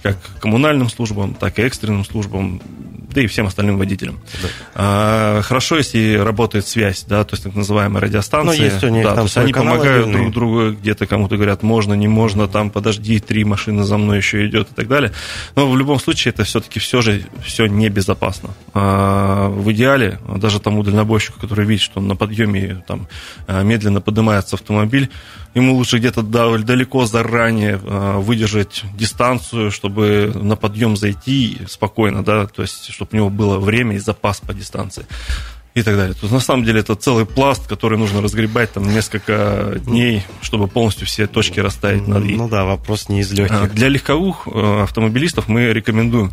Как 0.02 0.16
коммунальным 0.40 0.88
службам, 0.88 1.34
так 1.34 1.58
и 1.58 1.62
экстренным 1.62 2.04
службам, 2.04 2.60
да 3.12 3.22
и 3.22 3.26
всем 3.26 3.46
остальным 3.46 3.78
водителям. 3.78 4.20
Да. 4.42 4.48
А, 4.74 5.42
хорошо, 5.42 5.76
если 5.76 6.16
работает 6.16 6.66
связь, 6.66 7.04
да, 7.08 7.24
то 7.24 7.34
есть 7.34 7.44
так 7.44 7.54
называемая 7.54 8.02
радиостанция. 8.02 8.58
Но 8.58 8.64
есть 8.64 8.84
у 8.84 8.88
них 8.88 9.04
да, 9.04 9.10
там 9.10 9.18
то 9.18 9.22
есть 9.24 9.36
они 9.36 9.52
помогают 9.52 10.06
отдельный. 10.06 10.20
друг 10.22 10.32
другу, 10.32 10.72
где-то 10.72 11.06
кому-то 11.06 11.36
говорят, 11.36 11.62
можно, 11.62 11.94
не 11.94 12.08
можно, 12.08 12.48
там 12.48 12.70
подожди, 12.70 13.20
три 13.20 13.44
машины 13.44 13.84
за 13.84 13.98
мной 13.98 14.18
еще 14.18 14.46
идет 14.46 14.70
и 14.70 14.74
так 14.74 14.88
далее. 14.88 15.12
Но 15.56 15.70
в 15.70 15.76
любом 15.76 16.00
случае 16.00 16.32
это 16.32 16.44
все-таки 16.44 16.80
все 16.80 17.00
же 17.00 17.22
все 17.44 17.66
небезопасно. 17.66 18.50
А, 18.74 19.48
в 19.48 19.70
идеале, 19.72 20.18
даже 20.36 20.60
тому 20.60 20.82
дальнобойщику, 20.82 21.38
который 21.40 21.64
видит, 21.64 21.82
что 21.82 22.00
он 22.00 22.08
на 22.08 22.16
подъеме 22.16 22.82
там 22.86 23.06
медленно 23.48 24.00
поднимает 24.00 24.32
поднимается 24.32 24.56
автомобиль, 24.56 25.10
ему 25.54 25.74
лучше 25.74 25.98
где-то 25.98 26.22
далеко 26.22 27.06
заранее 27.06 27.80
а, 27.84 28.18
выдержать 28.18 28.84
дистанцию, 28.94 29.70
чтобы 29.70 30.32
на 30.34 30.56
подъем 30.56 30.96
зайти 30.96 31.58
спокойно, 31.68 32.24
да, 32.24 32.46
то 32.46 32.62
есть, 32.62 32.92
чтобы 32.92 33.10
у 33.12 33.16
него 33.16 33.30
было 33.30 33.58
время 33.58 33.96
и 33.96 33.98
запас 33.98 34.40
по 34.40 34.54
дистанции. 34.54 35.06
И 35.74 35.82
так 35.82 35.96
далее. 35.96 36.12
То 36.12 36.20
есть, 36.22 36.32
на 36.32 36.40
самом 36.40 36.64
деле 36.64 36.80
это 36.80 36.94
целый 36.94 37.24
пласт, 37.24 37.66
который 37.66 37.96
нужно 37.96 38.20
разгребать 38.20 38.72
там 38.72 38.92
несколько 38.92 39.80
дней, 39.86 40.22
чтобы 40.42 40.68
полностью 40.68 41.06
все 41.06 41.26
точки 41.26 41.60
расставить 41.60 42.06
над 42.06 42.24
«и». 42.24 42.34
Ну 42.34 42.48
да, 42.48 42.64
вопрос 42.64 43.08
не 43.08 43.20
из 43.20 43.32
легких. 43.32 43.56
А, 43.56 43.66
для 43.68 43.88
легковых 43.88 44.46
э, 44.46 44.82
автомобилистов 44.82 45.48
мы 45.48 45.72
рекомендуем, 45.72 46.30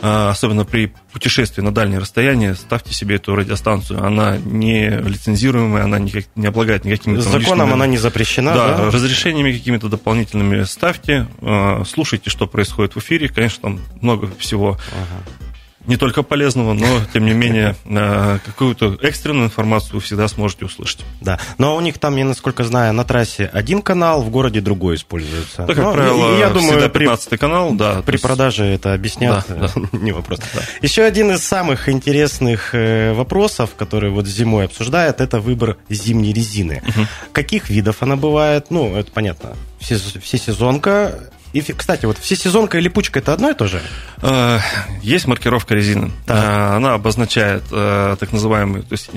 э, 0.00 0.28
особенно 0.28 0.64
при 0.64 0.92
путешествии 1.12 1.60
на 1.60 1.72
дальние 1.72 1.98
расстояния, 1.98 2.54
ставьте 2.54 2.94
себе 2.94 3.16
эту 3.16 3.34
радиостанцию. 3.34 4.02
Она 4.02 4.38
не 4.38 4.88
лицензируемая, 4.88 5.84
она 5.84 5.98
никак, 5.98 6.24
не 6.34 6.46
облагает 6.46 6.84
никакими... 6.84 7.18
Законом 7.18 7.40
лишними, 7.40 7.72
она 7.72 7.86
не 7.86 7.98
запрещена, 7.98 8.54
да? 8.54 8.76
Да, 8.76 8.90
разрешениями 8.90 9.52
какими-то 9.52 9.88
дополнительными 9.88 10.64
ставьте, 10.64 11.26
э, 11.42 11.82
слушайте, 11.86 12.30
что 12.30 12.46
происходит 12.46 12.94
в 12.94 12.98
эфире. 13.00 13.28
Конечно, 13.28 13.62
там 13.62 13.80
много 14.00 14.30
всего 14.38 14.78
ага 14.92 15.47
не 15.88 15.96
только 15.96 16.22
полезного, 16.22 16.74
но, 16.74 16.86
тем 17.12 17.24
не 17.24 17.32
менее, 17.32 17.74
э, 17.86 18.38
какую-то 18.44 18.98
экстренную 19.02 19.46
информацию 19.46 19.94
вы 19.94 20.00
всегда 20.00 20.28
сможете 20.28 20.66
услышать. 20.66 21.00
Да, 21.20 21.40
но 21.56 21.74
у 21.74 21.80
них 21.80 21.98
там, 21.98 22.14
я 22.16 22.26
насколько 22.26 22.62
знаю, 22.62 22.92
на 22.92 23.04
трассе 23.04 23.50
один 23.52 23.80
канал, 23.80 24.22
в 24.22 24.30
городе 24.30 24.60
другой 24.60 24.96
используется. 24.96 25.62
Да, 25.62 25.74
как 25.74 25.84
но, 25.84 25.92
правило, 25.94 26.38
я 26.38 26.50
думаю, 26.50 26.88
15 26.88 27.28
при, 27.30 27.36
канал, 27.36 27.72
да. 27.72 28.02
При 28.02 28.14
есть... 28.14 28.22
продаже 28.22 28.64
это 28.64 28.92
объяснят, 28.92 29.44
да, 29.48 29.70
да. 29.74 29.82
не 29.98 30.12
вопрос. 30.12 30.40
Да. 30.54 30.60
Еще 30.82 31.02
один 31.02 31.32
из 31.32 31.42
самых 31.42 31.88
интересных 31.88 32.74
э, 32.74 33.14
вопросов, 33.14 33.70
который 33.74 34.10
вот 34.10 34.26
зимой 34.26 34.66
обсуждают, 34.66 35.22
это 35.22 35.40
выбор 35.40 35.78
зимней 35.88 36.34
резины. 36.34 36.82
Угу. 36.86 37.06
Каких 37.32 37.70
видов 37.70 38.02
она 38.02 38.16
бывает? 38.16 38.66
Ну, 38.68 38.94
это 38.94 39.10
понятно. 39.10 39.56
Все, 39.80 39.96
всесезонка, 39.96 41.30
и, 41.52 41.60
кстати, 41.60 42.06
вот 42.06 42.18
всесезонка 42.18 42.78
и 42.78 42.80
липучка 42.80 43.20
это 43.20 43.32
одно 43.32 43.50
и 43.50 43.54
то 43.54 43.66
же? 43.66 43.80
Э, 44.22 44.58
есть 45.02 45.26
маркировка 45.26 45.74
резины. 45.74 46.10
Так. 46.26 46.36
Э, 46.36 46.76
она 46.76 46.94
обозначает 46.94 47.64
э, 47.70 48.16
так 48.18 48.32
называемые, 48.32 48.82
то 48.82 48.92
есть 48.92 49.10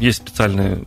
есть 0.00 0.18
специальные 0.18 0.84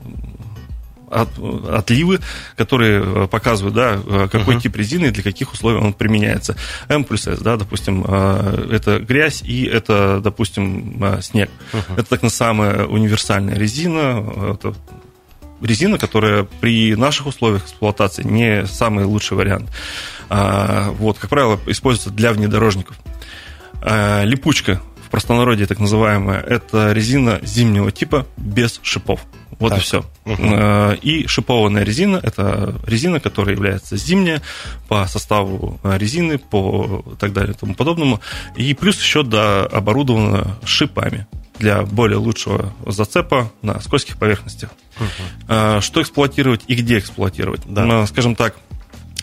от, 1.09 1.29
отливы, 1.69 2.19
которые 2.57 3.27
показывают, 3.29 3.73
да, 3.73 4.27
какой 4.27 4.55
uh-huh. 4.55 4.61
тип 4.61 4.75
резины 4.75 5.05
и 5.05 5.11
для 5.11 5.23
каких 5.23 5.53
условий 5.53 5.77
он 5.77 5.93
применяется. 5.93 6.57
М 6.89 7.05
плюс 7.05 7.27
С, 7.27 7.39
да, 7.39 7.55
допустим, 7.55 8.03
это 8.03 8.99
грязь 8.99 9.41
и 9.41 9.63
это, 9.63 10.19
допустим, 10.21 11.01
снег. 11.21 11.49
Uh-huh. 11.71 11.93
Это 11.93 12.09
так 12.09 12.23
называемая 12.23 12.85
универсальная 12.87 13.55
резина, 13.55 14.53
это 14.53 14.75
резина, 15.61 15.97
которая 15.97 16.43
при 16.43 16.95
наших 16.95 17.27
условиях 17.27 17.63
эксплуатации 17.63 18.23
не 18.23 18.65
самый 18.65 19.05
лучший 19.05 19.37
вариант. 19.37 19.69
А, 20.29 20.91
вот, 20.91 21.17
как 21.17 21.29
правило, 21.29 21.59
используется 21.67 22.11
для 22.11 22.33
внедорожников. 22.33 22.97
А, 23.81 24.23
липучка 24.23 24.81
в 25.05 25.09
простонародье 25.09 25.65
так 25.67 25.79
называемая, 25.79 26.41
это 26.41 26.91
резина 26.91 27.39
зимнего 27.43 27.91
типа 27.91 28.27
без 28.35 28.79
шипов. 28.83 29.21
Вот 29.59 29.69
так. 29.69 29.79
и 29.79 29.81
все. 29.81 30.05
Угу. 30.25 30.99
И 31.01 31.27
шипованная 31.27 31.83
резина– 31.83 32.19
это 32.23 32.75
резина, 32.85 33.19
которая 33.19 33.55
является 33.55 33.97
зимняя 33.97 34.41
по 34.87 35.05
составу 35.07 35.79
резины, 35.83 36.37
по 36.37 37.03
так 37.19 37.33
далее 37.33 37.53
и 37.53 37.57
тому 37.57 37.73
подобному. 37.73 38.21
И 38.55 38.73
плюс 38.73 38.99
еще 38.99 39.23
да, 39.23 39.65
оборудована 39.65 40.57
шипами 40.63 41.27
для 41.59 41.81
более 41.81 42.19
лучшего 42.19 42.73
зацепа 42.85 43.51
на 43.63 43.79
скользких 43.81 44.17
поверхностях. 44.17 44.69
Угу. 44.99 45.81
Что 45.81 46.01
эксплуатировать 46.01 46.61
и 46.67 46.75
где 46.75 46.99
эксплуатировать? 46.99 47.61
Да. 47.65 48.05
Скажем 48.05 48.35
так, 48.35 48.55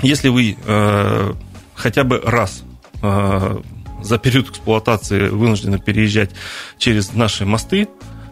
если 0.03 0.29
вы 0.29 0.57
э, 0.65 1.35
хотя 1.75 2.05
бы 2.05 2.21
раз 2.21 2.65
э, 3.03 3.61
за 4.03 4.19
период 4.19 4.51
эксплуатации 4.51 5.29
вынуждены 5.29 5.79
переезжать 5.79 6.31
через 6.79 7.13
наши 7.13 7.47
мосты, 7.47 7.83
э, 7.83 7.87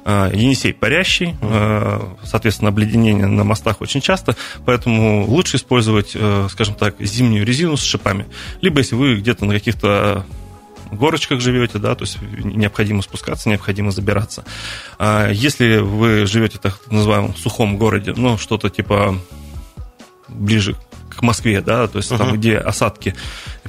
Енисей 0.05 0.75
парящий, 0.75 1.37
э, 1.41 2.01
соответственно, 2.25 2.71
обледенение 2.71 3.27
на 3.27 3.45
мостах 3.45 3.81
очень 3.81 4.01
часто, 4.01 4.37
поэтому 4.65 5.25
лучше 5.27 5.57
использовать, 5.57 6.13
э, 6.15 6.49
скажем 6.51 6.75
так, 6.75 6.97
зимнюю 7.01 7.47
резину 7.47 7.77
с 7.77 7.83
шипами. 7.83 8.27
Либо 8.61 8.79
если 8.79 8.95
вы 8.95 9.17
где-то 9.17 9.45
на 9.45 9.55
каких-то 9.55 10.27
горочках 10.91 11.41
живете, 11.41 11.79
да, 11.79 11.95
то 11.95 12.03
есть 12.03 12.19
необходимо 12.21 13.03
спускаться, 13.03 13.49
необходимо 13.49 13.91
забираться. 13.91 14.45
А 14.99 15.31
если 15.31 15.79
вы 15.79 16.27
живете 16.27 16.59
так 16.59 16.81
называемом 16.91 17.35
сухом 17.35 17.79
городе, 17.79 18.13
ну, 18.17 18.37
что-то 18.39 18.69
типа 18.69 19.19
ближе 20.29 20.77
к 21.15 21.23
Москве, 21.23 21.61
да, 21.61 21.87
то 21.87 21.99
есть 21.99 22.11
uh-huh. 22.11 22.19
там, 22.19 22.37
где 22.37 22.59
осадки 22.59 23.15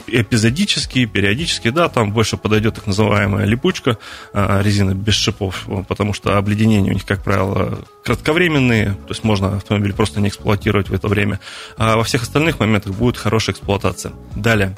эпизодические, 0.07 1.05
периодические, 1.05 1.71
да, 1.73 1.89
там 1.89 2.11
больше 2.11 2.37
подойдет 2.37 2.75
так 2.75 2.87
называемая 2.87 3.45
липучка, 3.45 3.97
а, 4.33 4.61
резина 4.61 4.93
без 4.93 5.15
шипов, 5.15 5.67
потому 5.87 6.13
что 6.13 6.37
обледенения 6.37 6.91
у 6.91 6.93
них, 6.93 7.05
как 7.05 7.23
правило, 7.23 7.79
кратковременные, 8.03 8.93
то 8.93 9.09
есть 9.09 9.23
можно 9.23 9.57
автомобиль 9.57 9.93
просто 9.93 10.19
не 10.19 10.29
эксплуатировать 10.29 10.89
в 10.89 10.93
это 10.93 11.07
время. 11.07 11.39
А 11.77 11.95
во 11.95 12.03
всех 12.03 12.23
остальных 12.23 12.59
моментах 12.59 12.93
будет 12.93 13.17
хорошая 13.17 13.53
эксплуатация. 13.53 14.13
Далее, 14.35 14.75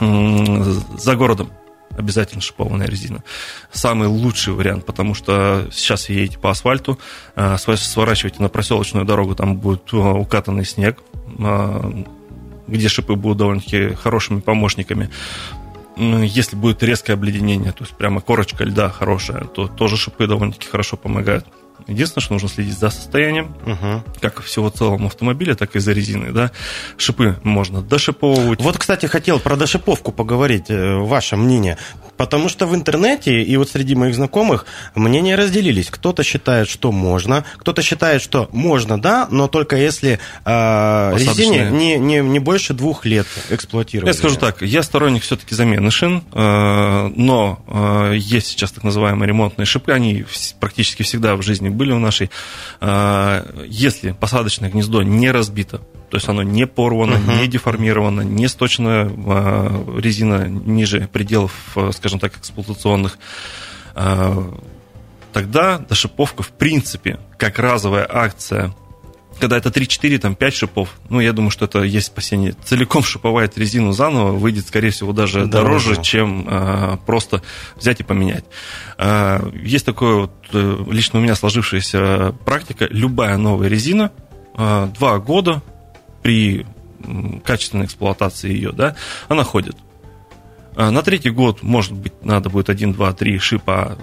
за 0.00 1.16
городом 1.16 1.50
обязательно 1.96 2.40
шипованная 2.40 2.86
резина. 2.86 3.22
Самый 3.70 4.08
лучший 4.08 4.54
вариант, 4.54 4.86
потому 4.86 5.14
что 5.14 5.68
сейчас 5.72 6.08
едете 6.08 6.38
по 6.38 6.50
асфальту, 6.50 6.98
а, 7.36 7.58
сворачиваете 7.58 8.42
на 8.42 8.48
проселочную 8.48 9.04
дорогу, 9.04 9.34
там 9.34 9.56
будет 9.56 9.92
укатанный 9.92 10.64
снег, 10.64 11.02
где 12.68 12.88
шипы 12.88 13.14
будут 13.16 13.38
довольно-таки 13.38 13.94
хорошими 13.94 14.40
помощниками. 14.40 15.10
Если 15.96 16.56
будет 16.56 16.82
резкое 16.82 17.14
обледенение, 17.14 17.72
то 17.72 17.84
есть 17.84 17.94
прямо 17.96 18.20
корочка 18.20 18.64
льда 18.64 18.88
хорошая, 18.88 19.44
то 19.44 19.68
тоже 19.68 19.96
шипы 19.96 20.26
довольно-таки 20.26 20.66
хорошо 20.66 20.96
помогают. 20.96 21.46
Единственное, 21.86 22.22
что 22.22 22.34
нужно 22.34 22.48
следить 22.48 22.78
за 22.78 22.90
состоянием, 22.90 23.54
угу. 23.66 24.02
как 24.20 24.42
всего 24.42 24.70
целом 24.70 25.06
автомобиля, 25.06 25.54
так 25.54 25.76
и 25.76 25.78
за 25.78 25.92
резиной. 25.92 26.32
Да? 26.32 26.50
Шипы 26.96 27.38
можно 27.42 27.82
дошиповывать. 27.82 28.60
Вот, 28.60 28.78
кстати, 28.78 29.06
хотел 29.06 29.38
про 29.38 29.56
дошиповку 29.56 30.12
поговорить. 30.12 30.66
Э, 30.70 30.96
ваше 30.96 31.36
мнение. 31.36 31.78
Потому 32.16 32.48
что 32.48 32.66
в 32.66 32.74
интернете 32.74 33.42
и 33.42 33.56
вот 33.56 33.70
среди 33.70 33.94
моих 33.94 34.14
знакомых 34.14 34.66
мнения 34.94 35.34
разделились. 35.34 35.90
Кто-то 35.90 36.22
считает, 36.22 36.68
что 36.68 36.92
можно, 36.92 37.44
кто-то 37.58 37.82
считает, 37.82 38.22
что 38.22 38.48
можно, 38.52 39.00
да, 39.00 39.26
но 39.30 39.48
только 39.48 39.76
если 39.76 40.20
э, 40.44 41.12
резине 41.16 41.70
не, 41.70 41.98
не, 41.98 42.20
не 42.20 42.38
больше 42.38 42.74
двух 42.74 43.04
лет 43.06 43.26
эксплуатировать. 43.50 44.14
Я 44.14 44.18
скажу 44.18 44.36
так, 44.36 44.62
я 44.62 44.82
сторонник 44.82 45.22
все-таки 45.22 45.54
замены 45.54 45.90
шин, 45.90 46.22
э, 46.32 47.12
но 47.16 47.64
э, 47.66 48.14
есть 48.16 48.48
сейчас 48.48 48.70
так 48.72 48.84
называемые 48.84 49.26
ремонтные 49.26 49.66
шипы, 49.66 49.92
они 49.92 50.24
практически 50.60 51.02
всегда 51.02 51.34
в 51.34 51.42
жизни 51.42 51.70
были 51.72 51.92
у 51.92 51.98
нашей. 51.98 52.30
Э, 52.80 53.44
если 53.66 54.12
посадочное 54.12 54.70
гнездо 54.70 55.02
не 55.02 55.30
разбито, 55.30 55.78
то 56.10 56.16
есть 56.16 56.28
оно 56.28 56.42
не 56.42 56.66
порвано, 56.66 57.14
uh-huh. 57.14 57.40
не 57.40 57.46
деформировано, 57.48 58.20
не 58.20 58.46
сточена 58.48 59.04
резина 59.98 60.46
ниже 60.48 61.08
пределов, 61.12 61.52
э, 61.76 61.90
скажем 61.94 62.20
так, 62.20 62.36
эксплуатационных, 62.36 63.18
тогда 65.32 65.78
дошиповка, 65.78 66.42
в 66.42 66.48
принципе, 66.48 67.18
как 67.36 67.58
разовая 67.58 68.06
акция 68.10 68.74
когда 69.42 69.56
это 69.56 69.70
3-4, 69.70 70.18
там 70.18 70.36
5 70.36 70.54
шипов, 70.54 70.90
ну, 71.10 71.18
я 71.18 71.32
думаю, 71.32 71.50
что 71.50 71.64
это 71.64 71.82
есть 71.82 72.06
спасение. 72.06 72.54
Целиком 72.64 73.02
шиповать 73.02 73.58
резину 73.58 73.90
заново 73.90 74.30
выйдет, 74.30 74.68
скорее 74.68 74.90
всего, 74.90 75.12
даже 75.12 75.46
дороже, 75.46 75.88
дороже 75.88 76.02
чем 76.02 76.46
э, 76.48 76.96
просто 77.06 77.42
взять 77.74 77.98
и 77.98 78.04
поменять. 78.04 78.44
Э, 78.98 79.40
есть 79.60 79.84
такое 79.84 80.14
вот, 80.14 80.30
э, 80.52 80.84
лично 80.88 81.18
у 81.18 81.22
меня 81.22 81.34
сложившаяся 81.34 82.36
практика, 82.44 82.86
любая 82.88 83.36
новая 83.36 83.66
резина, 83.66 84.12
э, 84.56 84.88
2 84.96 85.18
года 85.18 85.60
при 86.22 86.64
качественной 87.44 87.86
эксплуатации 87.86 88.52
ее, 88.52 88.70
да, 88.70 88.94
она 89.28 89.42
ходит. 89.42 89.74
А 90.74 90.90
на 90.90 91.02
третий 91.02 91.30
год, 91.30 91.62
может 91.62 91.92
быть, 91.92 92.12
надо 92.22 92.48
будет 92.48 92.70
один, 92.70 92.92
два, 92.92 93.12
три 93.12 93.38
шипа 93.38 93.98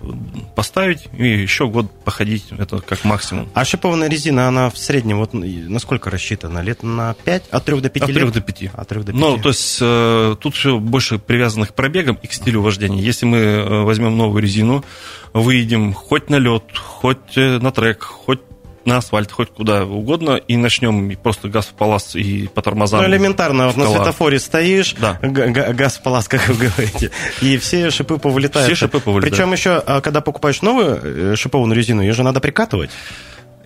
поставить 0.55 1.07
и 1.17 1.27
еще 1.27 1.67
год 1.67 1.91
походить, 2.03 2.45
это 2.57 2.79
как 2.79 3.03
максимум. 3.03 3.49
А 3.53 3.65
шипованная 3.65 4.09
резина, 4.09 4.47
она 4.47 4.69
в 4.69 4.77
среднем 4.77 5.17
вот 5.17 5.31
насколько 5.33 6.09
рассчитана? 6.09 6.59
Лет 6.59 6.83
на 6.83 7.15
5? 7.23 7.49
От 7.49 7.65
3 7.65 7.81
до 7.81 7.89
5 7.89 8.03
От 8.03 8.09
лет? 8.09 8.17
3 8.19 8.31
до 8.31 8.41
5. 8.41 8.63
От 8.73 8.87
3 8.87 8.99
до 8.99 9.11
5. 9.11 9.15
Ну, 9.15 9.37
то 9.37 9.49
есть 9.49 9.77
э, 9.81 10.35
тут 10.39 10.55
все 10.55 10.77
больше 10.77 11.17
привязано 11.17 11.65
к 11.65 11.73
пробегам 11.73 12.19
и 12.21 12.27
к 12.27 12.33
стилю 12.33 12.61
вождения. 12.61 13.01
Если 13.01 13.25
мы 13.25 13.37
э, 13.37 13.81
возьмем 13.83 14.17
новую 14.17 14.41
резину, 14.41 14.83
выедем 15.33 15.93
хоть 15.93 16.29
на 16.29 16.37
лед, 16.37 16.63
хоть 16.75 17.37
э, 17.37 17.59
на 17.59 17.71
трек, 17.71 18.03
хоть 18.03 18.41
на 18.85 18.97
асфальт, 18.97 19.31
хоть 19.31 19.49
куда 19.49 19.85
угодно, 19.85 20.35
и 20.35 20.57
начнем 20.57 21.15
просто 21.17 21.49
газ 21.49 21.65
в 21.65 21.73
палас 21.73 22.15
и 22.15 22.47
по 22.47 22.61
тормозам. 22.61 23.01
Ну, 23.01 23.07
элементарно, 23.07 23.67
вот 23.67 23.77
на 23.77 23.87
светофоре 23.87 24.39
стоишь, 24.39 24.95
да. 24.99 25.19
газ 25.21 25.97
в 25.97 26.01
палас, 26.01 26.27
как 26.27 26.47
вы 26.47 26.67
говорите, 26.67 27.11
и 27.41 27.57
все 27.57 27.89
шипы 27.91 28.17
повылетают. 28.17 28.67
Все 28.67 28.75
шипы 28.75 28.99
повылетают. 28.99 29.35
Причем 29.35 29.51
еще, 29.51 29.81
а, 29.85 30.01
когда 30.01 30.21
покупаешь 30.21 30.61
новую 30.61 31.33
э, 31.33 31.35
шипованную 31.35 31.77
резину, 31.77 32.01
ее 32.01 32.13
же 32.13 32.23
надо 32.23 32.39
прикатывать. 32.39 32.91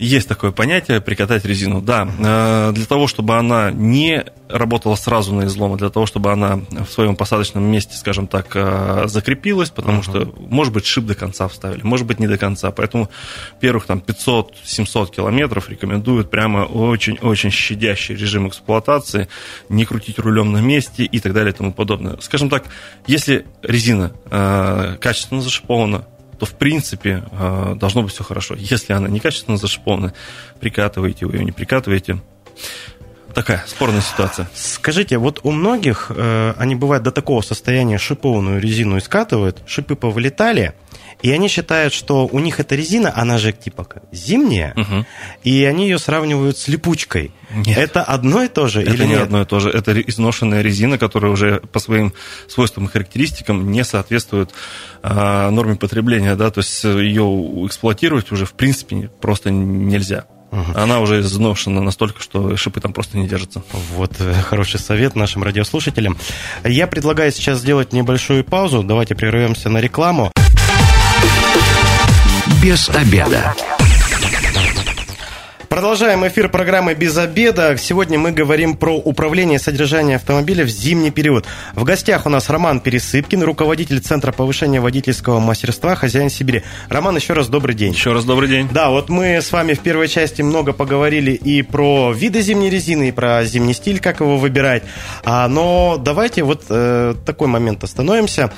Есть 0.04 0.28
такое 0.28 0.52
понятие 0.52 1.00
прикатать 1.00 1.46
резину. 1.46 1.82
Да, 1.82 2.06
э, 2.20 2.72
для 2.74 2.86
того, 2.86 3.08
чтобы 3.08 3.38
она 3.38 3.72
не 3.72 4.26
работала 4.50 4.96
сразу 4.96 5.34
на 5.34 5.46
излом, 5.46 5.74
а 5.74 5.78
для 5.78 5.90
того, 5.90 6.06
чтобы 6.06 6.30
она 6.30 6.60
в 6.72 6.88
своем 6.88 7.16
посадочном 7.16 7.64
месте, 7.64 7.96
скажем 7.96 8.28
так, 8.28 8.48
э, 8.54 9.04
закрепилась, 9.06 9.70
потому 9.70 10.02
uh-huh. 10.02 10.26
что, 10.26 10.36
может 10.38 10.74
быть, 10.74 10.86
шип 10.86 11.06
до 11.06 11.16
конца 11.16 11.48
вставили, 11.48 11.84
может 11.84 12.06
быть, 12.06 12.20
не 12.20 12.28
до 12.28 12.38
конца. 12.38 12.72
Поэтому 12.72 13.10
первых 13.62 13.86
там 13.86 14.04
500-700 14.06 15.10
километров 15.10 15.70
рекомендуют 15.70 16.30
прямо 16.30 16.66
очень-очень 16.66 17.52
щадящий 17.52 18.14
режим 18.14 18.50
эксплуатации, 18.50 19.30
не 19.70 19.86
крутить 19.86 20.20
рулем 20.20 20.52
на 20.52 20.60
месте 20.60 21.06
и 21.06 21.20
так 21.22 21.32
далее 21.32 21.54
и 21.54 21.56
тому 21.56 21.72
подобное. 21.72 22.18
Скажем 22.20 22.50
так, 22.50 22.66
если 23.08 23.46
резина 23.62 24.12
э, 24.30 24.98
качественно 25.00 25.42
зашипована, 25.42 26.04
то 26.44 26.46
в 26.46 26.56
принципе 26.56 27.24
э, 27.32 27.76
должно 27.80 28.04
быть 28.04 28.12
все 28.12 28.26
хорошо. 28.26 28.56
Если 28.56 28.92
она 28.92 29.08
некачественно 29.08 29.56
зашипована, 29.56 30.14
прикатываете 30.60 31.26
вы 31.26 31.38
ее, 31.38 31.46
не 31.46 31.54
прикатываете. 31.54 32.22
Такая 33.34 33.64
спорная 33.66 34.02
ситуация. 34.02 34.50
Скажите, 34.54 35.18
вот 35.20 35.40
у 35.44 35.52
многих 35.52 36.12
э, 36.14 36.54
они 36.58 36.76
бывают 36.76 37.04
до 37.04 37.12
такого 37.12 37.42
состояния 37.42 37.98
шипованную 37.98 38.60
резину 38.60 38.98
искатывают, 38.98 39.62
шипы 39.66 39.96
повылетали, 39.96 40.74
и 41.24 41.32
они 41.32 41.48
считают, 41.48 41.94
что 41.94 42.28
у 42.28 42.40
них 42.40 42.60
эта 42.60 42.76
резина, 42.76 43.12
она 43.16 43.38
же 43.38 43.54
типа 43.54 43.88
зимняя, 44.12 44.74
угу. 44.76 45.06
и 45.44 45.64
они 45.64 45.86
ее 45.86 45.98
сравнивают 45.98 46.58
с 46.58 46.68
липучкой. 46.68 47.32
Нет. 47.50 47.78
Это 47.78 48.04
одно 48.04 48.44
и 48.44 48.50
то 48.50 48.68
же 48.68 48.82
это 48.82 48.92
или 48.92 49.04
не 49.04 49.10
нет? 49.12 49.22
одно 49.22 49.42
и 49.42 49.46
то 49.46 49.62
же. 49.62 49.70
Это 49.70 50.00
изношенная 50.02 50.62
резина, 50.62 50.98
которая 50.98 51.32
уже 51.32 51.62
по 51.72 51.80
своим 51.80 52.14
свойствам 52.50 52.86
и 52.86 52.90
характеристикам 52.90 53.72
не 53.72 53.86
соответствует 53.86 54.52
а, 55.02 55.50
норме 55.50 55.76
потребления, 55.76 56.36
да, 56.36 56.52
то 56.52 56.60
есть 56.60 56.84
ее 56.84 57.24
эксплуатировать 57.68 58.30
уже 58.34 58.46
в 58.46 58.52
принципе 58.54 59.10
просто 59.22 59.50
нельзя. 59.50 60.26
Угу. 60.52 60.74
Она 60.76 61.00
уже 61.00 61.22
изношена 61.22 61.80
настолько, 61.80 62.22
что 62.22 62.58
шипы 62.58 62.82
там 62.82 62.92
просто 62.92 63.18
не 63.18 63.30
держатся. 63.30 63.64
Вот 63.96 64.12
э, 64.20 64.34
хороший 64.42 64.80
совет 64.80 65.16
нашим 65.16 65.42
радиослушателям. 65.42 66.18
Я 66.66 66.86
предлагаю 66.86 67.32
сейчас 67.32 67.60
сделать 67.60 67.94
небольшую 67.94 68.44
паузу. 68.44 68.84
Давайте 68.84 69.16
прервемся 69.16 69.70
на 69.70 69.80
рекламу 69.80 70.34
без 72.62 72.90
обеда. 72.90 73.54
Продолжаем 75.74 76.26
эфир 76.28 76.50
программы 76.50 76.94
«Без 76.94 77.18
обеда». 77.18 77.76
Сегодня 77.80 78.20
мы 78.20 78.32
говорим 78.32 78.78
про 78.78 78.96
управление 78.96 79.58
и 79.58 79.60
содержание 79.60 80.18
автомобиля 80.18 80.66
в 80.66 80.70
зимний 80.70 81.10
период. 81.10 81.48
В 81.74 81.84
гостях 81.84 82.28
у 82.28 82.30
нас 82.30 82.48
Роман 82.52 82.80
Пересыпкин, 82.80 83.42
руководитель 83.42 84.00
Центра 84.00 84.32
повышения 84.32 84.80
водительского 84.80 85.40
мастерства 85.40 85.96
«Хозяин 85.96 86.30
Сибири». 86.30 86.62
Роман, 86.90 87.16
еще 87.16 87.34
раз 87.34 87.48
добрый 87.48 87.74
день. 87.74 87.94
Еще 87.94 88.14
раз 88.14 88.24
добрый 88.24 88.50
день. 88.50 88.70
Да, 88.72 88.92
вот 88.92 89.10
мы 89.10 89.38
с 89.38 89.52
вами 89.52 89.74
в 89.74 89.80
первой 89.80 90.10
части 90.10 90.44
много 90.44 90.74
поговорили 90.74 91.32
и 91.32 91.64
про 91.64 92.14
виды 92.14 92.42
зимней 92.42 92.70
резины, 92.70 93.10
и 93.10 93.12
про 93.12 93.44
зимний 93.44 93.74
стиль, 93.74 94.00
как 94.00 94.20
его 94.20 94.38
выбирать. 94.38 94.84
А, 95.24 95.48
но 95.48 95.98
давайте 95.98 96.44
вот 96.44 96.66
э, 96.70 97.16
такой 97.26 97.48
момент 97.48 97.84
остановимся. 97.84 98.52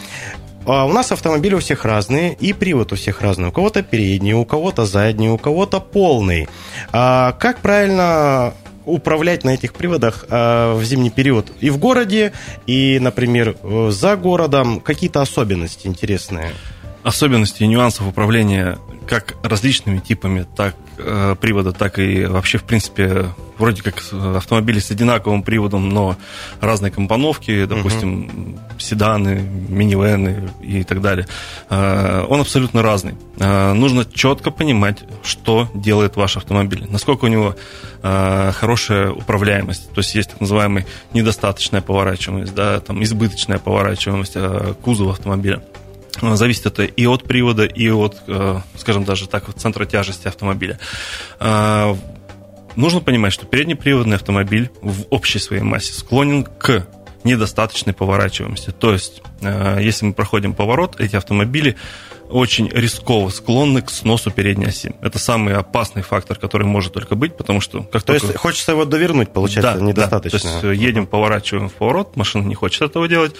А 0.66 0.86
у 0.86 0.94
нас 0.94 1.12
автомобили 1.12 1.54
у 1.54 1.60
всех 1.60 1.86
разные, 1.86 2.34
и 2.34 2.54
привод 2.54 2.92
у 2.92 2.96
всех 2.96 3.22
разный. 3.22 3.50
У 3.50 3.52
кого-то 3.52 3.84
передний, 3.84 4.34
у 4.34 4.46
кого-то 4.46 4.86
задний, 4.86 5.30
у 5.30 5.38
кого-то 5.38 5.80
полный. 5.80 6.48
А 6.92 7.34
как 7.34 7.60
правильно 7.60 8.54
управлять 8.86 9.44
на 9.44 9.52
этих 9.52 9.74
приводах 9.74 10.26
э, 10.30 10.74
в 10.74 10.84
зимний 10.84 11.10
период 11.10 11.52
и 11.60 11.70
в 11.70 11.78
городе, 11.78 12.34
и, 12.66 13.00
например, 13.00 13.56
за 13.90 14.16
городом? 14.16 14.80
Какие-то 14.80 15.22
особенности 15.22 15.88
интересные? 15.88 16.52
Особенности 17.04 17.64
и 17.64 17.68
нюансов 17.68 18.08
управления 18.08 18.78
как 19.08 19.36
различными 19.44 20.00
типами, 20.00 20.46
так 20.56 20.76
э, 20.98 21.36
привода, 21.40 21.72
так 21.72 22.00
и 22.00 22.26
вообще, 22.26 22.58
в 22.58 22.64
принципе, 22.64 23.28
вроде 23.58 23.82
как 23.82 24.04
автомобили 24.36 24.80
с 24.80 24.92
одинаковым 24.92 25.44
приводом, 25.44 25.90
но 25.90 26.18
разные 26.62 26.92
компоновки, 26.92 27.66
допустим, 27.66 28.30
uh 28.30 28.60
седаны, 28.78 29.42
минивены 29.70 30.50
и 30.62 30.84
так 30.84 31.02
далее. 31.02 31.28
Э, 31.70 32.26
он 32.28 32.42
абсолютно 32.42 32.82
разный. 32.82 33.16
Э, 33.40 33.74
нужно 33.74 34.06
четко 34.06 34.52
понимать, 34.52 35.04
что 35.24 35.70
делает 35.74 36.16
ваш 36.16 36.38
автомобиль, 36.38 36.86
насколько 36.90 37.26
у 37.26 37.28
него 37.28 37.56
э, 38.04 38.52
хорошая 38.54 39.12
управляемость, 39.12 39.92
то 39.92 40.00
есть 40.00 40.16
есть 40.16 40.32
так 40.32 40.42
называемая 40.42 40.86
недостаточная 41.14 41.82
поворачиваемость, 41.82 42.54
да, 42.54 42.80
там 42.80 43.04
избыточная 43.04 43.60
поворачиваемость 43.60 44.38
кузова 44.82 45.12
автомобиля. 45.12 45.64
Зависит 46.22 46.66
это 46.66 46.84
и 46.84 47.06
от 47.08 47.24
привода, 47.24 47.66
и 47.66 47.90
от, 47.90 48.22
скажем, 48.78 49.04
даже 49.04 49.28
так, 49.28 49.50
от 49.50 49.60
центра 49.60 49.86
тяжести 49.86 50.30
автомобиля. 50.30 50.80
Э, 52.76 52.80
нужно 52.80 53.02
понимать, 53.02 53.34
что 53.34 53.46
переднеприводный 53.46 54.16
автомобиль 54.16 54.70
в 54.82 55.06
общей 55.10 55.40
своей 55.40 55.64
массе 55.64 55.94
склонен 55.94 56.44
к 56.44 56.88
недостаточной 57.24 57.94
поворачиваемости. 57.94 58.70
То 58.72 58.94
есть, 58.94 59.24
если 59.42 60.06
мы 60.06 60.14
проходим 60.14 60.54
поворот, 60.54 61.00
эти 61.00 61.16
автомобили 61.16 61.76
очень 62.30 62.70
рисково 62.70 63.30
склонны 63.30 63.82
к 63.82 63.90
сносу 63.90 64.32
передней 64.32 64.66
оси. 64.66 64.96
Это 65.02 65.20
самый 65.20 65.56
опасный 65.56 66.02
фактор, 66.02 66.38
который 66.38 66.66
может 66.66 66.94
только 66.94 67.16
быть, 67.16 67.36
потому 67.38 67.62
что... 67.62 67.84
Как 67.84 68.04
то 68.04 68.14
только... 68.14 68.28
есть 68.28 68.38
хочется 68.38 68.72
его 68.72 68.86
довернуть, 68.86 69.32
получается, 69.32 69.80
да, 69.80 69.86
недостаточно. 69.86 70.40
Да. 70.40 70.62
То 70.62 70.72
есть 70.72 70.82
едем, 70.82 71.08
поворачиваем 71.08 71.70
в 71.70 71.74
поворот, 71.74 72.16
машина 72.16 72.44
не 72.48 72.56
хочет 72.56 72.82
этого 72.82 73.08
делать. 73.08 73.36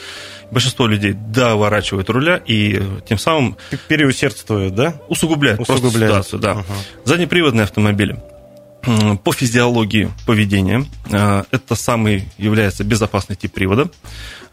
Большинство 0.52 0.88
людей 0.88 1.14
доворачивают 1.14 2.10
руля 2.10 2.42
и 2.46 2.82
тем 3.08 3.18
самым... 3.18 3.58
Переусердствуют, 3.88 4.76
да? 4.76 5.02
Усугубляют, 5.08 5.60
усугубляют. 5.60 6.14
просто 6.14 6.38
ситуацию, 6.38 6.40
да. 6.40 6.54
Угу. 6.54 6.80
Заднеприводные 7.06 7.64
автомобили 7.64 8.20
по 9.24 9.32
физиологии 9.34 10.12
поведения. 10.26 10.86
Э, 11.10 11.44
это 11.52 11.76
самый 11.76 12.30
является 12.38 12.84
безопасный 12.84 13.36
тип 13.36 13.54
привода. 13.54 13.90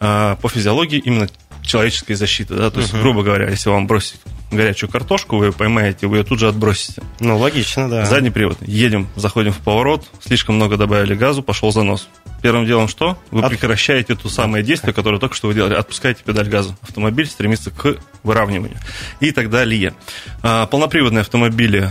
Э, 0.01 0.37
по 0.41 0.49
физиологии 0.49 0.99
именно 0.99 1.29
человеческой 1.63 2.15
защиты. 2.15 2.55
Да? 2.55 2.71
То 2.71 2.81
есть, 2.81 2.93
грубо 2.93 3.23
говоря, 3.23 3.49
если 3.49 3.71
вам 3.71 3.87
бросить 3.87 4.21
горячую 4.51 4.91
картошку, 4.91 5.37
вы 5.37 5.47
ее 5.47 5.53
поймаете, 5.53 6.07
вы 6.07 6.19
ее 6.19 6.25
тут 6.25 6.39
же 6.39 6.49
отбросите. 6.49 7.03
Ну, 7.21 7.39
логично, 7.39 7.89
да. 7.89 8.05
Задний 8.05 8.31
привод. 8.31 8.59
Едем, 8.61 9.09
заходим 9.17 9.53
в 9.53 9.59
поворот, 9.59 10.07
слишком 10.21 10.57
много 10.57 10.77
добавили 10.77 11.15
газу, 11.15 11.43
пошел 11.43 11.73
занос. 11.73 12.09
Первым 12.43 12.67
делом 12.67 12.89
что? 12.89 13.17
Вы 13.31 13.43
От... 13.43 13.51
прекращаете 13.51 14.17
то 14.17 14.29
самое 14.29 14.65
действие, 14.65 14.93
которое 14.93 15.19
только 15.19 15.37
что 15.37 15.47
вы 15.49 15.55
делали. 15.55 15.75
Отпускаете 15.75 16.23
педаль 16.25 16.49
газа. 16.49 16.77
Автомобиль 16.83 17.27
стремится 17.27 17.71
к 17.71 17.97
выравниванию. 18.25 18.79
И 19.21 19.31
так 19.31 19.49
далее. 19.49 19.95
А, 20.43 20.67
полноприводные 20.67 21.21
автомобили, 21.21 21.89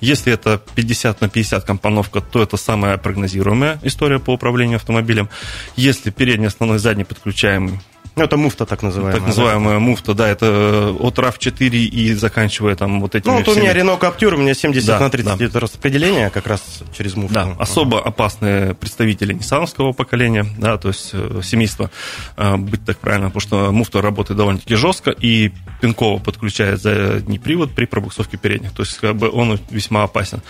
если 0.00 0.32
это 0.32 0.60
50 0.74 1.20
на 1.20 1.28
50 1.28 1.64
компоновка, 1.64 2.20
то 2.20 2.42
это 2.42 2.56
самая 2.56 2.96
прогнозируемая 2.98 3.78
история 3.82 4.18
по 4.18 4.34
управлению 4.34 4.76
автомобилем. 4.76 5.28
Если 5.76 6.10
передний, 6.10 6.48
основной, 6.48 6.78
задний 6.78 7.04
подключаемый, 7.04 7.80
это 8.24 8.36
муфта 8.36 8.66
так 8.66 8.82
называемая. 8.82 9.18
Так 9.18 9.26
называемая 9.26 9.74
да? 9.74 9.80
муфта, 9.80 10.14
да, 10.14 10.28
это 10.28 10.46
э, 10.46 10.96
от 11.00 11.18
RAV4 11.18 11.68
и 11.68 12.14
заканчивая 12.14 12.76
там 12.76 13.00
вот 13.00 13.14
этими 13.14 13.30
Ну, 13.30 13.38
вот 13.38 13.46
всеми... 13.48 13.58
у 13.58 13.62
меня 13.62 13.72
Renault 13.74 14.00
Captur, 14.00 14.34
у 14.34 14.38
меня 14.38 14.54
70 14.54 14.86
да, 14.86 15.00
на 15.00 15.10
30 15.10 15.38
да. 15.38 15.44
это 15.44 15.60
распределение 15.60 16.30
как 16.30 16.46
раз 16.46 16.82
через 16.96 17.16
муфту. 17.16 17.34
Да, 17.34 17.54
особо 17.58 18.00
опасные 18.02 18.74
представители 18.74 19.32
ниссановского 19.32 19.92
поколения, 19.92 20.46
да, 20.58 20.78
то 20.78 20.88
есть 20.88 21.10
э, 21.12 21.40
семейства, 21.42 21.90
э, 22.36 22.56
быть 22.56 22.84
так 22.84 22.98
правильно, 22.98 23.28
потому 23.30 23.40
что 23.40 23.72
муфта 23.72 24.02
работает 24.02 24.38
довольно-таки 24.38 24.74
жестко, 24.74 25.10
и 25.10 25.52
пинково 25.80 26.18
подключает 26.18 26.80
задний 26.80 27.38
привод 27.38 27.72
при 27.72 27.84
пробуксовке 27.84 28.36
передних, 28.36 28.72
то 28.72 28.82
есть 28.82 28.98
как 28.98 29.16
бы 29.16 29.30
он 29.30 29.58
весьма 29.70 30.02
опасен. 30.04 30.42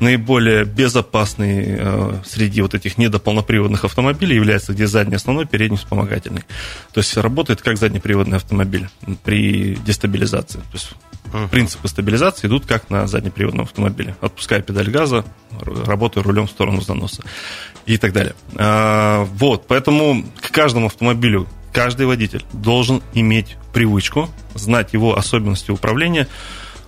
Наиболее 0.00 0.64
безопасный 0.64 1.80
среди 2.24 2.60
вот 2.60 2.74
этих 2.74 2.98
недополноприводных 2.98 3.84
автомобилей 3.84 4.36
является, 4.36 4.72
где 4.72 4.86
задний 4.86 5.16
основной, 5.16 5.46
передний 5.46 5.78
вспомогательный. 5.78 6.42
То 6.92 7.00
есть 7.00 7.15
работает 7.22 7.62
как 7.62 7.76
заднеприводный 7.76 8.36
автомобиль 8.36 8.88
при 9.24 9.74
дестабилизации. 9.76 10.58
То 10.58 10.72
есть 10.74 10.90
uh-huh. 11.32 11.48
принципы 11.48 11.88
стабилизации 11.88 12.46
идут 12.46 12.66
как 12.66 12.90
на 12.90 13.06
заднеприводном 13.06 13.64
автомобиле. 13.64 14.16
Отпуская 14.20 14.62
педаль 14.62 14.90
газа, 14.90 15.24
работая 15.60 16.22
рулем 16.22 16.46
в 16.46 16.50
сторону 16.50 16.80
заноса 16.80 17.22
и 17.86 17.98
так 17.98 18.12
далее. 18.12 18.34
А, 18.56 19.24
вот, 19.24 19.66
поэтому 19.66 20.24
к 20.40 20.50
каждому 20.50 20.86
автомобилю 20.86 21.46
каждый 21.72 22.06
водитель 22.06 22.44
должен 22.52 23.02
иметь 23.12 23.56
привычку, 23.72 24.30
знать 24.54 24.94
его 24.94 25.16
особенности 25.16 25.70
управления, 25.70 26.26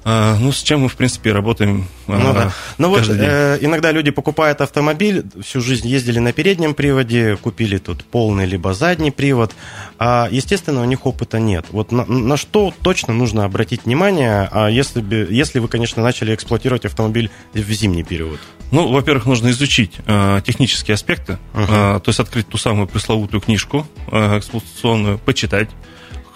ну, 0.09 0.53
с 0.53 0.62
чем 0.62 0.81
мы, 0.81 0.88
в 0.88 0.97
принципе, 0.97 1.33
работаем 1.33 1.87
ну, 2.09 2.31
а, 2.31 2.33
да. 2.33 2.53
Но 2.79 2.88
ну 2.88 2.94
вот 2.94 3.09
э, 3.09 3.59
иногда 3.61 3.92
люди 3.92 4.11
покупают 4.11 4.62
автомобиль, 4.62 5.25
всю 5.44 5.61
жизнь 5.61 5.87
ездили 5.87 6.18
на 6.18 6.33
переднем 6.33 6.75
приводе, 6.75 7.37
купили 7.37 7.77
тут 7.77 8.05
полный 8.05 8.47
либо 8.47 8.73
задний 8.73 9.11
привод, 9.11 9.53
а, 9.99 10.29
естественно, 10.31 10.81
у 10.81 10.85
них 10.87 11.05
опыта 11.05 11.38
нет. 11.38 11.66
Вот 11.71 11.92
на, 11.92 12.07
на 12.07 12.37
что 12.38 12.73
точно 12.83 13.12
нужно 13.12 13.44
обратить 13.44 13.85
внимание, 13.85 14.49
а 14.51 14.68
если, 14.68 15.03
если 15.31 15.59
вы, 15.59 15.68
конечно, 15.68 16.03
начали 16.03 16.35
эксплуатировать 16.35 16.87
автомобиль 16.87 17.31
в 17.53 17.71
зимний 17.71 18.05
период? 18.05 18.40
Ну, 18.71 18.88
во-первых, 18.90 19.27
нужно 19.27 19.51
изучить 19.51 19.92
э, 20.07 20.40
технические 20.47 20.94
аспекты, 20.94 21.38
uh-huh. 21.55 21.97
э, 21.97 22.01
то 22.01 22.09
есть 22.09 22.21
открыть 22.21 22.49
ту 22.49 22.57
самую 22.57 22.87
пресловутую 22.87 23.40
книжку 23.40 23.87
э, 24.11 24.38
эксплуатационную, 24.38 25.18
почитать, 25.18 25.68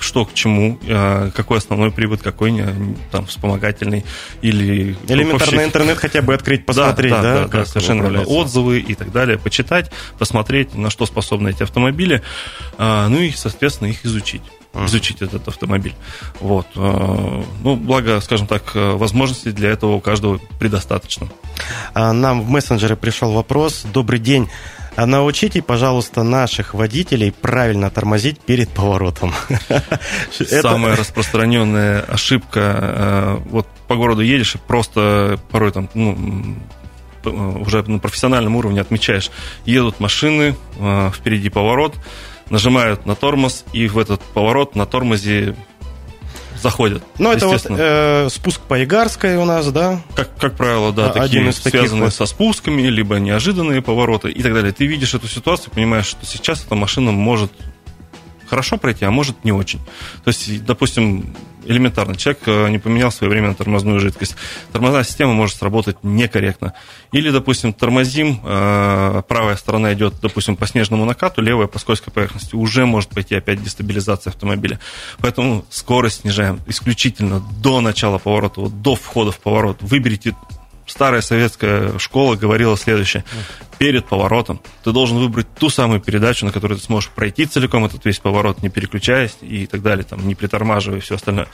что 0.02 0.24
к 0.24 0.34
чему, 0.34 0.78
э, 0.86 1.30
какой 1.34 1.58
основной 1.58 1.90
привод, 1.90 2.22
какой 2.22 2.52
там 3.10 3.26
вспомогательный 3.26 4.04
или... 4.40 4.96
Элементарный 5.08 5.64
интернет 5.64 5.98
хотя 5.98 6.22
бы 6.22 6.34
открыть, 6.34 6.66
посмотреть, 6.66 7.12
да? 7.12 7.22
Да, 7.22 7.38
да, 7.42 7.48
да, 7.48 7.64
совершенно 7.64 8.22
Отзывы 8.22 8.80
и 8.80 8.94
так 8.94 9.12
далее, 9.12 9.38
почитать, 9.38 9.90
посмотреть, 10.18 10.74
на 10.74 10.90
что 10.90 11.06
способны 11.06 11.50
эти 11.50 11.62
автомобили, 11.62 12.22
ну 12.78 13.18
и, 13.18 13.30
соответственно, 13.32 13.88
их 13.88 14.04
изучить 14.04 14.42
изучить 14.74 15.20
этот 15.20 15.46
автомобиль. 15.48 15.94
Вот. 16.40 16.66
Ну, 16.74 17.76
благо, 17.76 18.20
скажем 18.20 18.46
так, 18.46 18.74
возможностей 18.74 19.52
для 19.52 19.70
этого 19.70 19.96
у 19.96 20.00
каждого 20.00 20.40
предостаточно. 20.58 21.28
А, 21.94 22.12
нам 22.12 22.42
в 22.42 22.48
мессенджеры 22.48 22.96
пришел 22.96 23.32
вопрос. 23.32 23.84
Добрый 23.92 24.18
день. 24.18 24.48
А 24.94 25.06
научите, 25.06 25.62
пожалуйста, 25.62 26.22
наших 26.22 26.74
водителей 26.74 27.32
правильно 27.32 27.90
тормозить 27.90 28.40
перед 28.40 28.68
поворотом. 28.68 29.32
Самая 30.30 30.96
распространенная 30.96 32.00
ошибка. 32.00 32.60
Э, 32.60 33.38
вот 33.46 33.66
по 33.88 33.96
городу 33.96 34.20
едешь 34.20 34.54
и 34.54 34.58
просто 34.58 35.38
порой 35.50 35.72
там, 35.72 35.88
ну, 35.94 36.56
уже 37.24 37.82
на 37.84 37.98
профессиональном 37.98 38.56
уровне 38.56 38.80
отмечаешь, 38.80 39.30
едут 39.64 40.00
машины, 40.00 40.56
э, 40.78 41.10
впереди 41.14 41.48
поворот, 41.48 41.94
нажимают 42.50 43.06
на 43.06 43.14
тормоз, 43.14 43.64
и 43.72 43.88
в 43.88 43.98
этот 43.98 44.20
поворот 44.20 44.76
на 44.76 44.84
тормозе 44.84 45.56
заходят. 46.62 47.02
Ну, 47.18 47.32
это 47.32 47.46
вот 47.46 47.66
э, 47.68 48.28
спуск 48.30 48.60
по 48.62 48.82
Игарской 48.82 49.36
у 49.36 49.44
нас, 49.44 49.70
да? 49.72 50.00
Как, 50.14 50.36
как 50.36 50.56
правило, 50.56 50.92
да, 50.92 51.10
а, 51.10 51.12
такие 51.12 51.48
из 51.48 51.56
связанные 51.56 52.04
вот. 52.04 52.14
со 52.14 52.26
спусками, 52.26 52.82
либо 52.82 53.16
неожиданные 53.16 53.82
повороты 53.82 54.30
и 54.30 54.42
так 54.42 54.54
далее. 54.54 54.72
Ты 54.72 54.86
видишь 54.86 55.14
эту 55.14 55.28
ситуацию, 55.28 55.72
понимаешь, 55.72 56.06
что 56.06 56.24
сейчас 56.24 56.64
эта 56.64 56.74
машина 56.74 57.12
может 57.12 57.52
хорошо 58.46 58.76
пройти, 58.76 59.04
а 59.04 59.10
может 59.10 59.44
не 59.44 59.52
очень. 59.52 59.78
То 60.24 60.28
есть, 60.28 60.64
допустим, 60.64 61.34
элементарно. 61.64 62.16
Человек 62.16 62.42
э, 62.46 62.68
не 62.68 62.78
поменял 62.78 63.10
в 63.10 63.14
свое 63.14 63.30
время 63.30 63.48
на 63.48 63.54
тормозную 63.54 64.00
жидкость. 64.00 64.36
Тормозная 64.72 65.04
система 65.04 65.32
может 65.32 65.56
сработать 65.56 65.96
некорректно. 66.02 66.74
Или, 67.12 67.30
допустим, 67.30 67.72
тормозим, 67.72 68.40
э, 68.44 69.22
правая 69.28 69.56
сторона 69.56 69.92
идет, 69.92 70.14
допустим, 70.20 70.56
по 70.56 70.66
снежному 70.66 71.04
накату, 71.04 71.42
левая 71.42 71.66
по 71.66 71.78
скользкой 71.78 72.12
поверхности. 72.12 72.54
Уже 72.54 72.86
может 72.86 73.10
пойти 73.10 73.34
опять 73.34 73.62
дестабилизация 73.62 74.30
автомобиля. 74.30 74.80
Поэтому 75.18 75.64
скорость 75.70 76.22
снижаем 76.22 76.60
исключительно 76.66 77.42
до 77.60 77.80
начала 77.80 78.18
поворота, 78.18 78.60
вот 78.60 78.82
до 78.82 78.94
входа 78.94 79.32
в 79.32 79.38
поворот. 79.38 79.78
Выберите 79.80 80.34
старая 80.86 81.20
советская 81.20 81.98
школа 81.98 82.36
говорила 82.36 82.76
следующее. 82.76 83.24
Перед 83.82 84.06
поворотом 84.06 84.60
ты 84.84 84.92
должен 84.92 85.18
выбрать 85.18 85.52
ту 85.58 85.68
самую 85.68 86.00
передачу, 86.00 86.46
на 86.46 86.52
которой 86.52 86.78
ты 86.78 86.84
сможешь 86.84 87.10
пройти 87.10 87.46
целиком 87.46 87.84
этот 87.84 88.04
весь 88.04 88.20
поворот, 88.20 88.62
не 88.62 88.68
переключаясь 88.68 89.36
и 89.40 89.66
так 89.66 89.82
далее, 89.82 90.04
там, 90.04 90.24
не 90.24 90.36
притормаживая 90.36 90.98
и 90.98 91.00
все 91.00 91.16
остальное. 91.16 91.48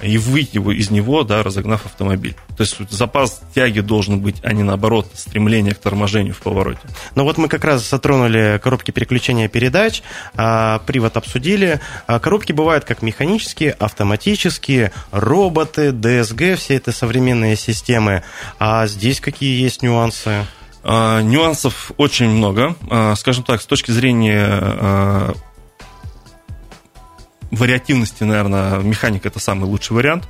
И 0.00 0.16
выйти 0.16 0.58
из 0.58 0.92
него, 0.92 1.24
да, 1.24 1.42
разогнав 1.42 1.84
автомобиль. 1.84 2.36
То 2.56 2.62
есть 2.62 2.76
запас 2.90 3.42
тяги 3.56 3.80
должен 3.80 4.20
быть, 4.20 4.36
а 4.44 4.52
не 4.52 4.62
наоборот, 4.62 5.08
стремление 5.14 5.74
к 5.74 5.78
торможению 5.78 6.32
в 6.32 6.42
повороте. 6.42 6.78
Ну 7.16 7.24
вот 7.24 7.38
мы 7.38 7.48
как 7.48 7.64
раз 7.64 7.90
затронули 7.90 8.60
коробки 8.62 8.92
переключения 8.92 9.48
передач, 9.48 10.04
а, 10.36 10.78
привод 10.86 11.16
обсудили. 11.16 11.80
А, 12.06 12.20
коробки 12.20 12.52
бывают 12.52 12.84
как 12.84 13.02
механические, 13.02 13.72
автоматические, 13.72 14.92
роботы, 15.10 15.90
ДСГ, 15.90 16.56
все 16.56 16.76
это 16.76 16.92
современные 16.92 17.56
системы. 17.56 18.22
А 18.60 18.86
здесь 18.86 19.18
какие 19.18 19.60
есть 19.60 19.82
нюансы? 19.82 20.46
А, 20.84 21.22
нюансов 21.22 21.92
очень 21.96 22.28
много. 22.28 22.76
А, 22.90 23.14
скажем 23.16 23.42
так, 23.42 23.62
с 23.62 23.66
точки 23.66 23.90
зрения 23.90 24.46
а, 24.50 25.32
вариативности, 27.54 28.24
наверное, 28.24 28.78
механика 28.78 29.28
это 29.28 29.38
самый 29.38 29.64
лучший 29.64 29.94
вариант. 29.94 30.28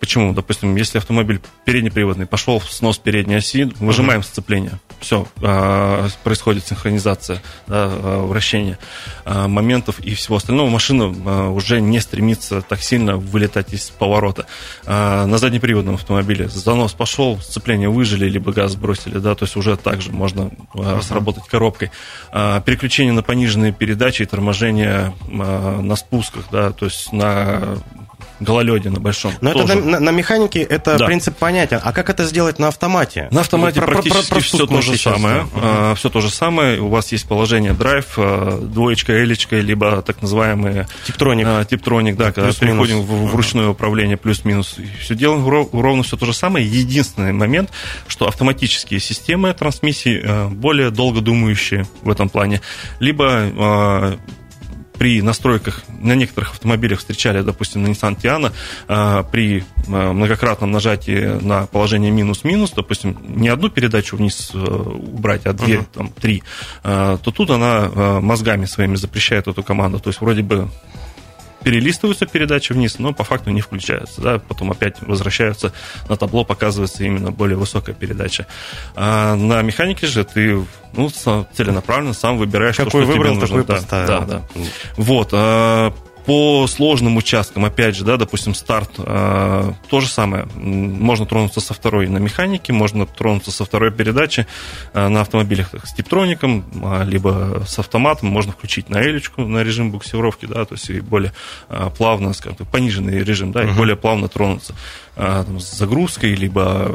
Почему? 0.00 0.32
Допустим, 0.32 0.76
если 0.76 0.98
автомобиль 0.98 1.40
переднеприводный, 1.64 2.26
пошел 2.26 2.58
в 2.58 2.70
снос 2.72 2.98
передней 2.98 3.36
оси, 3.36 3.72
выжимаем 3.78 4.20
uh-huh. 4.20 4.24
сцепление. 4.24 4.80
Все, 5.00 5.26
а, 5.42 6.08
происходит 6.22 6.66
синхронизация, 6.66 7.42
да, 7.66 7.88
а, 7.90 8.26
вращение 8.26 8.78
а, 9.24 9.48
моментов 9.48 9.98
и 10.00 10.14
всего 10.14 10.36
остального. 10.36 10.68
Машина 10.68 11.50
уже 11.50 11.80
не 11.80 12.00
стремится 12.00 12.62
так 12.62 12.82
сильно 12.82 13.16
вылетать 13.16 13.72
из 13.72 13.90
поворота. 13.90 14.46
На 14.86 15.38
заднеприводном 15.38 15.96
автомобиле 15.96 16.48
занос 16.48 16.92
пошел, 16.92 17.38
сцепление 17.40 17.88
выжили, 17.88 18.28
либо 18.28 18.52
газ 18.52 18.72
сбросили, 18.72 19.18
да, 19.18 19.34
то 19.34 19.44
есть 19.44 19.56
уже 19.56 19.76
также 19.76 20.12
можно 20.12 20.50
uh-huh. 20.74 21.02
сработать 21.02 21.46
коробкой. 21.46 21.90
Переключение 22.30 23.12
на 23.12 23.22
пониженные 23.22 23.72
передачи 23.72 24.22
и 24.22 24.26
торможение 24.26 25.14
на 25.28 25.96
спусках, 25.96 26.44
да, 26.50 26.61
то 26.70 26.86
есть 26.86 27.12
на 27.12 27.76
гололеде 28.42 28.90
на 28.90 29.00
большом. 29.00 29.32
Но 29.40 29.52
тоже. 29.52 29.74
это 29.74 29.82
на, 29.82 30.00
на 30.00 30.10
механике 30.10 30.60
это 30.60 30.98
да. 30.98 31.06
принцип 31.06 31.36
понятен. 31.36 31.80
А 31.82 31.92
как 31.92 32.10
это 32.10 32.24
сделать 32.24 32.58
на 32.58 32.68
автомате? 32.68 33.28
На 33.30 33.40
автомате 33.40 33.80
ну, 33.80 33.86
практически 33.86 34.28
про, 34.28 34.34
про, 34.34 34.34
про 34.34 34.40
все 34.40 34.66
то 34.66 34.80
же 34.82 34.98
самое. 34.98 35.36
Uh-huh. 35.42 35.48
А, 35.54 35.94
все 35.94 36.10
то 36.10 36.20
же 36.20 36.30
самое. 36.30 36.80
У 36.80 36.88
вас 36.88 37.12
есть 37.12 37.26
положение 37.26 37.72
драйв, 37.72 38.06
а, 38.16 38.60
двоечка, 38.60 39.22
элечка, 39.22 39.56
либо 39.56 40.02
так 40.02 40.22
называемые 40.22 40.88
типтроник. 41.06 41.46
А, 41.48 41.64
типтроник, 41.64 42.16
да, 42.16 42.32
когда 42.32 42.52
переходим 42.52 43.02
в, 43.02 43.30
в 43.30 43.34
ручное 43.34 43.68
управление 43.68 44.16
плюс-минус. 44.16 44.76
Все 45.00 45.14
делаем 45.14 45.46
ровно 45.48 46.02
все 46.02 46.16
то 46.16 46.26
же 46.26 46.32
самое. 46.32 46.66
Единственный 46.66 47.32
момент, 47.32 47.70
что 48.08 48.26
автоматические 48.26 49.00
системы 49.00 49.54
трансмиссии 49.54 50.48
более 50.50 50.90
долго 50.90 51.20
думающие 51.20 51.86
в 52.02 52.10
этом 52.10 52.28
плане. 52.28 52.60
Либо 52.98 54.18
при 55.02 55.20
настройках 55.20 55.82
на 56.00 56.14
некоторых 56.14 56.52
автомобилях 56.52 57.00
встречали, 57.00 57.42
допустим, 57.42 57.82
на 57.82 57.88
Nissan 57.88 58.16
Tiana, 58.16 58.52
а, 58.86 59.24
при 59.24 59.64
а, 59.88 60.12
многократном 60.12 60.70
нажатии 60.70 61.40
на 61.44 61.66
положение 61.66 62.12
минус-минус, 62.12 62.70
допустим, 62.70 63.18
не 63.26 63.48
одну 63.48 63.68
передачу 63.68 64.16
вниз 64.16 64.52
э, 64.54 64.58
убрать, 64.58 65.44
а 65.46 65.54
две, 65.54 65.78
uh-huh. 65.78 65.86
там, 65.92 66.08
три, 66.10 66.44
а, 66.84 67.18
то 67.18 67.32
тут 67.32 67.50
она 67.50 68.20
мозгами 68.20 68.64
своими 68.64 68.94
запрещает 68.94 69.48
эту 69.48 69.64
команду. 69.64 69.98
То 69.98 70.10
есть 70.10 70.20
вроде 70.20 70.42
бы 70.42 70.70
перелистываются 71.62 72.26
передачи 72.26 72.72
вниз, 72.72 72.98
но 72.98 73.12
по 73.12 73.24
факту 73.24 73.50
не 73.50 73.60
включаются. 73.60 74.20
Да? 74.20 74.38
Потом 74.38 74.70
опять 74.70 75.00
возвращаются 75.00 75.72
на 76.08 76.16
табло, 76.16 76.44
показывается 76.44 77.04
именно 77.04 77.30
более 77.30 77.56
высокая 77.56 77.94
передача. 77.94 78.46
А 78.94 79.34
на 79.36 79.62
механике 79.62 80.06
же 80.06 80.24
ты 80.24 80.64
ну, 80.94 81.10
целенаправленно 81.10 82.14
сам 82.14 82.38
выбираешь 82.38 82.76
Какой 82.76 82.90
то, 82.90 82.98
что 83.02 83.06
выбрал, 83.06 83.32
тебе 83.32 83.40
нужно. 83.40 83.46
Такой 83.46 83.64
да, 83.64 83.74
поставил. 83.74 84.06
да, 84.06 84.26
да. 84.26 84.42
Вот. 84.96 85.32
По 86.26 86.66
сложным 86.68 87.16
участкам, 87.16 87.64
опять 87.64 87.96
же, 87.96 88.04
да, 88.04 88.16
допустим, 88.16 88.54
старт, 88.54 88.90
э, 88.98 89.72
то 89.88 90.00
же 90.00 90.08
самое. 90.08 90.46
Можно 90.54 91.26
тронуться 91.26 91.60
со 91.60 91.74
второй 91.74 92.08
на 92.08 92.18
механике, 92.18 92.72
можно 92.72 93.06
тронуться 93.06 93.50
со 93.50 93.64
второй 93.64 93.90
передачи 93.90 94.46
э, 94.92 95.08
на 95.08 95.22
автомобилях 95.22 95.70
с 95.84 95.92
типтроником, 95.92 96.64
э, 96.74 97.04
либо 97.04 97.64
с 97.66 97.78
автоматом. 97.78 98.28
Можно 98.28 98.52
включить 98.52 98.88
на 98.88 99.02
элечку, 99.02 99.42
на 99.42 99.64
режим 99.64 99.90
буксировки, 99.90 100.46
да, 100.46 100.64
то 100.64 100.74
есть 100.74 100.88
и 100.90 101.00
более 101.00 101.32
э, 101.68 101.90
плавно, 101.96 102.32
скажем 102.34 102.56
так, 102.56 102.68
пониженный 102.68 103.24
режим, 103.24 103.52
да, 103.52 103.62
uh-huh. 103.62 103.72
и 103.72 103.76
более 103.76 103.96
плавно 103.96 104.28
тронуться 104.28 104.74
э, 105.16 105.44
там, 105.46 105.58
с 105.58 105.72
загрузкой, 105.72 106.34
либо 106.34 106.90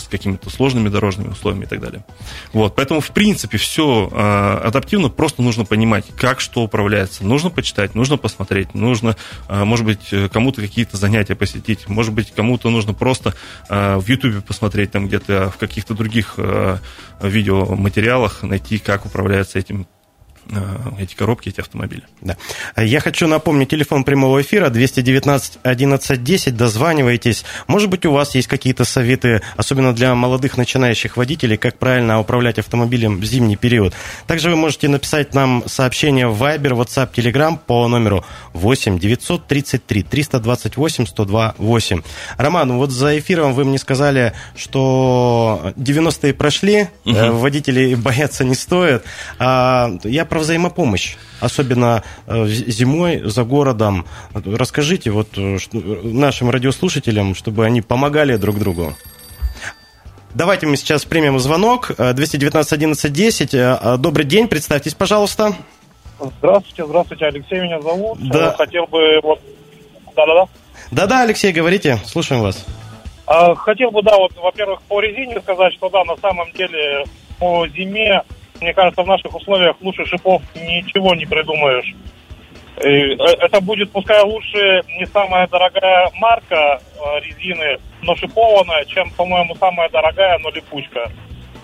с 0.00 0.08
какими-то 0.08 0.50
сложными 0.50 0.88
дорожными 0.88 1.28
условиями 1.28 1.64
и 1.64 1.68
так 1.68 1.80
далее. 1.80 2.04
Вот, 2.52 2.74
поэтому, 2.74 3.00
в 3.00 3.10
принципе, 3.10 3.58
все 3.58 4.08
э, 4.10 4.66
адаптивно, 4.66 5.08
просто 5.08 5.42
нужно 5.42 5.64
понимать, 5.64 6.06
как 6.16 6.40
что 6.40 6.62
управляется. 6.62 7.24
Нужно 7.24 7.50
почитать, 7.50 7.94
нужно 7.94 8.16
посмотреть, 8.16 8.74
нужно, 8.74 9.16
э, 9.48 9.64
может 9.64 9.84
быть, 9.84 10.12
кому-то 10.32 10.60
какие-то 10.60 10.96
занятия 10.96 11.34
посетить, 11.34 11.88
может 11.88 12.12
быть, 12.12 12.32
кому-то 12.32 12.70
нужно 12.70 12.94
просто 12.94 13.34
э, 13.68 13.96
в 13.96 14.08
YouTube 14.08 14.44
посмотреть, 14.44 14.90
там 14.90 15.06
где-то 15.06 15.50
в 15.50 15.58
каких-то 15.58 15.94
других 15.94 16.38
видеоматериалах 17.20 18.42
найти, 18.42 18.78
как 18.78 19.06
управляется 19.06 19.58
этим 19.58 19.86
эти 20.98 21.14
коробки, 21.14 21.48
эти 21.48 21.60
автомобили. 21.60 22.02
Да. 22.20 22.36
Я 22.76 23.00
хочу 23.00 23.26
напомнить 23.26 23.68
телефон 23.68 24.04
прямого 24.04 24.42
эфира 24.42 24.68
219 24.70 25.58
11 25.62 26.22
10. 26.22 26.56
Дозванивайтесь. 26.56 27.44
Может 27.66 27.88
быть, 27.88 28.06
у 28.06 28.12
вас 28.12 28.34
есть 28.34 28.48
какие-то 28.48 28.84
советы, 28.84 29.42
особенно 29.56 29.94
для 29.94 30.14
молодых 30.14 30.56
начинающих 30.56 31.16
водителей, 31.16 31.56
как 31.56 31.78
правильно 31.78 32.20
управлять 32.20 32.58
автомобилем 32.58 33.20
в 33.20 33.24
зимний 33.24 33.56
период. 33.56 33.94
Также 34.26 34.50
вы 34.50 34.56
можете 34.56 34.88
написать 34.88 35.34
нам 35.34 35.62
сообщение 35.66 36.28
в 36.28 36.42
Viber, 36.42 36.72
WhatsApp, 36.72 37.12
Telegram 37.12 37.58
по 37.64 37.86
номеру 37.88 38.24
8 38.52 38.98
933 38.98 40.02
328 40.02 41.06
102 41.06 41.54
8. 41.58 42.02
Роман, 42.36 42.72
вот 42.72 42.90
за 42.90 43.18
эфиром 43.18 43.54
вы 43.54 43.64
мне 43.64 43.78
сказали, 43.78 44.32
что 44.56 45.72
90-е 45.76 46.34
прошли, 46.34 46.88
угу. 47.04 47.32
водителей 47.32 47.94
бояться 48.10 48.44
не 48.44 48.54
стоит. 48.54 49.04
А 49.38 49.90
я 50.04 50.24
про 50.24 50.39
взаимопомощь, 50.40 51.16
особенно 51.40 52.02
э, 52.26 52.46
зимой 52.46 53.22
за 53.24 53.44
городом. 53.44 54.06
Расскажите 54.34 55.10
вот 55.10 55.28
э, 55.36 55.58
нашим 55.72 56.50
радиослушателям, 56.50 57.34
чтобы 57.34 57.64
они 57.64 57.82
помогали 57.82 58.36
друг 58.36 58.58
другу. 58.58 58.94
Давайте 60.34 60.66
мы 60.66 60.76
сейчас 60.76 61.04
примем 61.04 61.38
звонок. 61.40 61.90
219 61.96 62.72
11 62.72 63.12
10. 63.12 64.00
Добрый 64.00 64.24
день, 64.24 64.48
представьтесь, 64.48 64.94
пожалуйста. 64.94 65.54
Здравствуйте, 66.38 66.86
здравствуйте, 66.86 67.26
Алексей 67.26 67.60
меня 67.60 67.80
зовут. 67.80 68.18
Да. 68.28 68.52
Хотел 68.52 68.86
бы 68.86 69.20
вот... 69.22 69.40
Да-да-да. 70.14 70.46
Да-да, 70.90 71.22
Алексей, 71.22 71.52
говорите, 71.52 71.98
слушаем 72.04 72.42
вас. 72.42 72.64
А, 73.26 73.54
хотел 73.54 73.90
бы, 73.90 74.02
да, 74.02 74.16
вот, 74.16 74.32
во-первых, 74.36 74.82
по 74.82 75.00
резине 75.00 75.40
сказать, 75.40 75.72
что 75.74 75.88
да, 75.88 76.04
на 76.04 76.16
самом 76.16 76.50
деле 76.52 77.04
по 77.38 77.66
зиме, 77.68 78.22
мне 78.60 78.72
кажется, 78.74 79.02
в 79.02 79.06
наших 79.06 79.34
условиях 79.34 79.76
лучше 79.80 80.04
шипов 80.06 80.42
ничего 80.54 81.14
не 81.14 81.26
придумаешь. 81.26 81.94
И 82.82 82.88
э, 82.88 83.16
это 83.40 83.60
будет, 83.60 83.90
пускай 83.92 84.22
лучше 84.22 84.82
не 84.98 85.06
самая 85.06 85.46
дорогая 85.48 86.10
марка 86.14 86.80
э, 86.80 87.20
резины, 87.20 87.78
но 88.02 88.14
шипованная, 88.16 88.84
чем, 88.86 89.10
по-моему, 89.10 89.54
самая 89.56 89.88
дорогая, 89.90 90.38
но 90.38 90.50
липучка. 90.50 91.10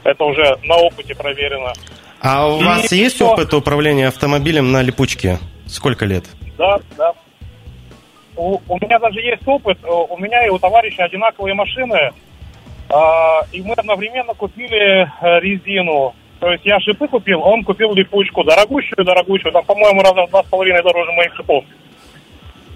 Это 0.04 0.24
уже 0.24 0.56
на 0.64 0.76
опыте 0.76 1.14
проверено. 1.14 1.72
А 2.20 2.46
у 2.48 2.60
И 2.60 2.64
вас 2.64 2.92
есть 2.92 3.16
что? 3.16 3.30
опыт 3.30 3.54
управления 3.54 4.08
автомобилем 4.08 4.72
на 4.72 4.82
липучке? 4.82 5.38
Сколько 5.66 6.04
лет? 6.04 6.24
Да, 6.58 6.78
да. 6.96 7.12
У, 8.36 8.58
у 8.68 8.76
меня 8.78 8.98
даже 8.98 9.20
есть 9.20 9.46
опыт. 9.46 9.78
Э, 9.82 9.88
У 9.88 10.18
меня 10.18 10.44
и 10.46 10.50
у 10.50 10.58
товарища 10.58 11.04
одинаковые 11.04 11.54
машины. 11.54 12.10
А, 12.88 13.40
и 13.52 13.62
мы 13.62 13.72
одновременно 13.72 14.34
купили 14.34 15.10
резину. 15.40 16.14
То 16.40 16.50
есть 16.52 16.64
я 16.64 16.78
шипы 16.80 17.08
купил, 17.08 17.40
он 17.40 17.64
купил 17.64 17.94
липучку. 17.94 18.44
Дорогущую, 18.44 19.04
дорогущую. 19.04 19.52
Там, 19.52 19.64
по-моему, 19.64 20.02
раза 20.02 20.26
в 20.26 20.30
два 20.30 20.42
с 20.42 20.46
половиной 20.46 20.82
дороже 20.82 21.10
моих 21.12 21.34
шипов. 21.34 21.64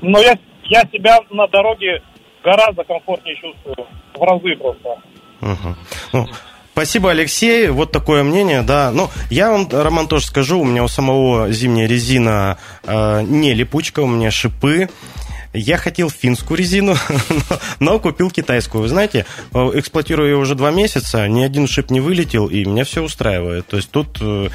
Но 0.01 0.19
я, 0.21 0.39
я 0.65 0.83
себя 0.93 1.19
на 1.31 1.47
дороге 1.49 2.03
гораздо 2.43 2.85
комфортнее 2.85 3.37
чувствую. 3.37 3.87
В 4.15 4.23
разы 4.23 4.57
просто. 4.57 4.97
Ну, 6.13 6.27
спасибо, 6.73 7.11
Алексей. 7.11 7.69
Вот 7.69 7.93
такое 7.93 8.23
мнение, 8.23 8.63
да. 8.63 8.91
Ну, 8.93 9.09
я 9.31 9.51
вам, 9.51 9.69
Роман, 9.71 10.09
тоже 10.09 10.27
скажу, 10.27 10.61
у 10.61 10.65
меня 10.65 10.83
у 10.83 10.89
самого 10.89 11.51
зимняя 11.51 11.87
резина 11.87 12.59
э, 12.85 13.23
не 13.23 13.53
липучка, 13.53 14.01
у 14.01 14.07
меня 14.07 14.31
шипы. 14.31 14.89
Я 15.53 15.79
хотел 15.79 16.11
финскую 16.11 16.59
резину, 16.59 16.95
но, 17.81 17.99
купил 17.99 18.31
китайскую. 18.31 18.83
Вы 18.83 18.89
знаете, 18.89 19.27
э, 19.53 19.71
эксплуатирую 19.75 20.31
ее 20.31 20.37
уже 20.37 20.55
два 20.55 20.71
месяца, 20.71 21.27
ни 21.27 21.43
один 21.43 21.67
шип 21.67 21.91
не 21.91 22.01
вылетел, 22.01 22.47
и 22.47 22.65
меня 22.65 22.85
все 22.85 23.03
устраивает. 23.03 23.67
То 23.67 23.77
есть 23.77 23.91
тут 23.91 24.19
э, 24.21 24.49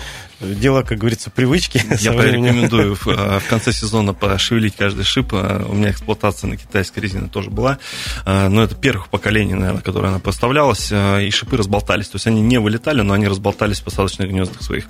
дело, 0.54 0.84
как 0.84 0.98
говорится, 1.00 1.30
привычки. 1.30 1.82
Я 2.00 2.14
порекомендую 2.14 2.96
в, 2.96 3.08
э, 3.08 3.40
в 3.46 3.48
конце 3.50 3.72
сезона 3.72 4.14
пошевелить 4.14 4.76
каждый 4.76 5.04
шип. 5.04 5.34
Э, 5.34 5.66
У 5.68 5.74
меня 5.74 5.92
эксплуатация 5.92 6.48
на 6.50 6.58
китайской 6.58 7.00
резине 7.00 7.28
тоже 7.28 7.50
была. 7.50 7.80
Э, 8.26 8.48
Но 8.50 8.64
это 8.64 8.76
первых 8.76 9.10
поколений, 9.10 9.54
наверное, 9.54 9.82
которое 9.82 10.10
она 10.10 10.20
поставлялась. 10.20 10.92
И 10.92 11.30
шипы 11.32 11.58
разболтались. 11.58 12.08
То 12.10 12.16
есть 12.18 12.28
они 12.28 12.42
не 12.42 12.60
вылетали, 12.60 13.02
но 13.02 13.14
они 13.14 13.28
разболтались 13.28 13.80
в 13.80 13.84
посадочных 13.84 14.30
гнездах 14.30 14.62
своих. 14.62 14.86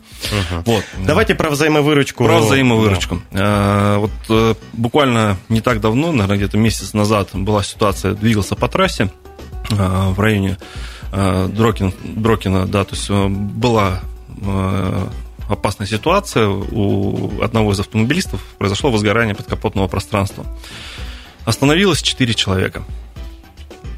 Мгм. 0.52 0.64
Вот. 0.66 0.84
Давайте 1.06 1.36
про 1.36 1.50
взаимовыручку. 1.50 2.26
Про 2.26 2.40
взаимовыручку. 2.40 3.22
Э, 3.32 3.98
Вот 3.98 4.12
э, 4.30 4.56
буквально 4.74 5.38
не 5.50 5.62
так 5.62 5.80
давно, 5.82 6.12
наверное, 6.12 6.38
где-то 6.38 6.58
месяц 6.58 6.94
назад 6.94 7.30
была 7.34 7.64
ситуация, 7.64 8.14
двигался 8.14 8.56
по 8.56 8.68
трассе 8.68 9.10
в 9.70 10.20
районе 10.20 10.58
Дрокин, 11.12 11.94
Дрокина, 12.04 12.66
да, 12.68 12.84
то 12.84 12.94
есть 12.96 13.10
э, 13.10 13.28
была 13.28 14.02
э, 14.42 15.08
опасная 15.50 15.88
ситуация, 15.88 16.48
у 16.48 17.42
одного 17.42 17.72
из 17.74 17.80
автомобилистов 17.80 18.42
произошло 18.58 18.92
возгорание 18.92 19.36
подкапотного 19.36 19.88
пространства. 19.88 20.46
Остановилось 21.46 22.02
4 22.02 22.34
человека. 22.34 22.84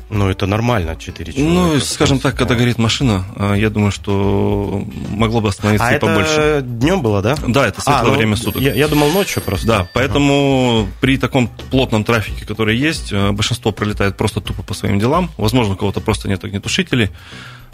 Ну, 0.09 0.29
это 0.29 0.45
нормально, 0.45 0.95
4 0.95 1.33
человека. 1.33 1.53
Ну, 1.53 1.79
скажем 1.81 2.19
так, 2.19 2.35
когда 2.35 2.55
горит 2.55 2.77
машина, 2.77 3.25
э, 3.35 3.55
я 3.57 3.69
думаю, 3.69 3.91
что 3.91 4.85
могло 5.09 5.41
бы 5.41 5.49
остановиться 5.49 5.85
А 5.85 5.95
и 5.95 5.99
побольше. 5.99 6.31
это 6.31 6.61
днем 6.61 7.01
было, 7.01 7.21
да? 7.21 7.35
Да, 7.45 7.67
это 7.67 7.81
светлое 7.81 8.01
А, 8.01 8.05
ну, 8.05 8.13
время 8.13 8.37
суток. 8.37 8.61
Я, 8.61 8.73
я 8.73 8.87
думал 8.87 9.09
ночью 9.11 9.41
просто. 9.41 9.67
Да, 9.67 9.89
поэтому 9.93 10.87
при 11.01 11.17
таком 11.17 11.49
плотном 11.71 12.05
трафике, 12.05 12.45
который 12.45 12.77
есть, 12.77 13.11
э, 13.11 13.31
большинство 13.31 13.73
пролетает 13.73 14.15
просто 14.15 14.39
тупо 14.39 14.63
по 14.63 14.73
своим 14.73 14.97
делам. 14.97 15.29
Возможно, 15.35 15.73
у 15.73 15.77
кого-то 15.77 15.99
просто 15.99 16.29
нет 16.29 16.41
огнетушителей. 16.41 17.09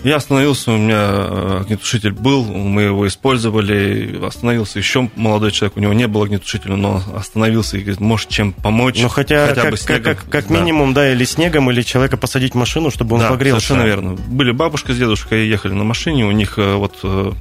Я 0.03 0.17
остановился, 0.17 0.71
у 0.71 0.77
меня 0.77 1.01
э, 1.01 1.57
огнетушитель 1.61 2.11
был, 2.11 2.43
мы 2.43 2.83
его 2.83 3.07
использовали. 3.07 4.19
Остановился 4.25 4.79
еще 4.79 5.09
молодой 5.15 5.51
человек, 5.51 5.77
у 5.77 5.79
него 5.79 5.93
не 5.93 6.07
было 6.07 6.25
огнетушителя, 6.25 6.75
но 6.75 7.01
остановился 7.15 7.77
и 7.77 7.81
говорит, 7.81 8.01
может, 8.01 8.29
чем 8.29 8.51
помочь. 8.51 8.99
Ну, 9.01 9.07
хотя, 9.07 9.53
как, 9.53 9.71
бы 9.71 9.77
как, 9.77 9.79
снегом». 9.79 10.03
как, 10.03 10.29
как 10.29 10.47
Да. 10.49 10.59
минимум, 10.59 10.93
да, 10.93 11.11
или 11.11 11.23
снегом, 11.23 11.71
или 11.71 11.81
человека 11.83 12.17
посадить 12.17 12.53
в 12.53 12.57
машину, 12.57 12.91
чтобы 12.91 13.15
он 13.15 13.21
да, 13.21 13.29
погрелся. 13.29 13.65
совершенно 13.65 13.87
верно. 13.87 14.13
Были 14.13 14.51
бабушка 14.51 14.93
с 14.93 14.97
дедушкой, 14.97 15.47
ехали 15.47 15.71
на 15.73 15.83
машине, 15.85 16.25
у 16.25 16.31
них 16.31 16.57
э, 16.57 16.75
вот 16.75 16.95
э, 17.03 17.31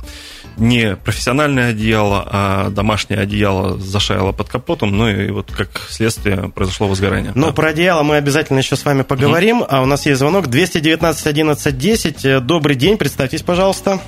не 0.56 0.96
профессиональное 0.96 1.70
одеяло, 1.70 2.26
а 2.30 2.70
домашнее 2.70 3.20
одеяло 3.20 3.78
зашаяло 3.78 4.32
под 4.32 4.48
капотом, 4.48 4.96
ну 4.96 5.08
и 5.08 5.30
вот 5.30 5.50
как 5.50 5.68
следствие 5.88 6.50
произошло 6.54 6.88
возгорание. 6.88 7.32
Но 7.34 7.48
Да. 7.48 7.52
про 7.52 7.68
одеяло 7.68 8.02
мы 8.02 8.16
обязательно 8.16 8.58
еще 8.58 8.76
с 8.76 8.84
вами 8.84 9.02
поговорим. 9.02 9.62
А 9.68 9.82
у 9.82 9.86
нас 9.86 10.06
есть 10.06 10.18
звонок 10.18 10.48
219 10.48 11.26
11 11.26 11.78
10. 11.78 12.24
Э, 12.24 12.40
Добрый 12.40 12.76
день, 12.76 12.96
представьтесь, 12.98 13.42
пожалуйста. 13.42 14.00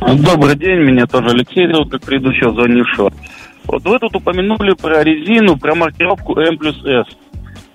Добрый 0.00 0.56
день, 0.56 0.78
меня 0.84 1.06
тоже 1.06 1.30
Алексей 1.30 1.66
зовут, 1.72 1.90
как 1.90 2.02
предыдущего 2.02 2.52
звонившего. 2.52 3.12
Вот 3.64 3.84
вы 3.84 3.98
тут 3.98 4.14
упомянули 4.16 4.72
про 4.74 5.02
резину, 5.02 5.56
про 5.56 5.74
маркировку 5.74 6.38
M 6.38 6.56
плюс 6.56 6.76
S. 6.84 7.06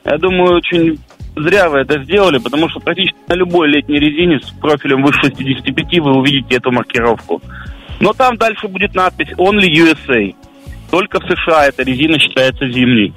Я 0.05 0.17
думаю, 0.17 0.55
очень 0.57 0.99
зря 1.35 1.69
вы 1.69 1.79
это 1.79 2.01
сделали, 2.03 2.37
потому 2.37 2.69
что 2.69 2.79
практически 2.79 3.17
на 3.27 3.33
любой 3.33 3.67
летней 3.69 3.99
резине 3.99 4.39
с 4.39 4.49
профилем 4.51 5.03
выше 5.03 5.19
65 5.23 5.99
вы 5.99 6.17
увидите 6.17 6.55
эту 6.55 6.71
маркировку. 6.71 7.41
Но 8.03 8.11
там 8.11 8.35
дальше 8.35 8.67
будет 8.67 8.93
надпись 8.93 9.31
Only 9.37 9.69
USA. 9.71 10.35
Только 10.91 11.21
в 11.21 11.23
США 11.23 11.67
эта 11.67 11.83
резина 11.83 12.19
считается 12.19 12.67
зимней. 12.67 13.13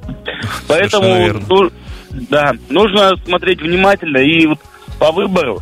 Поэтому 0.68 1.40
ну, 1.48 1.70
да, 2.30 2.52
нужно 2.70 3.16
смотреть 3.24 3.60
внимательно 3.60 4.18
и 4.18 4.46
вот 4.46 4.60
по 5.00 5.10
выбору. 5.10 5.58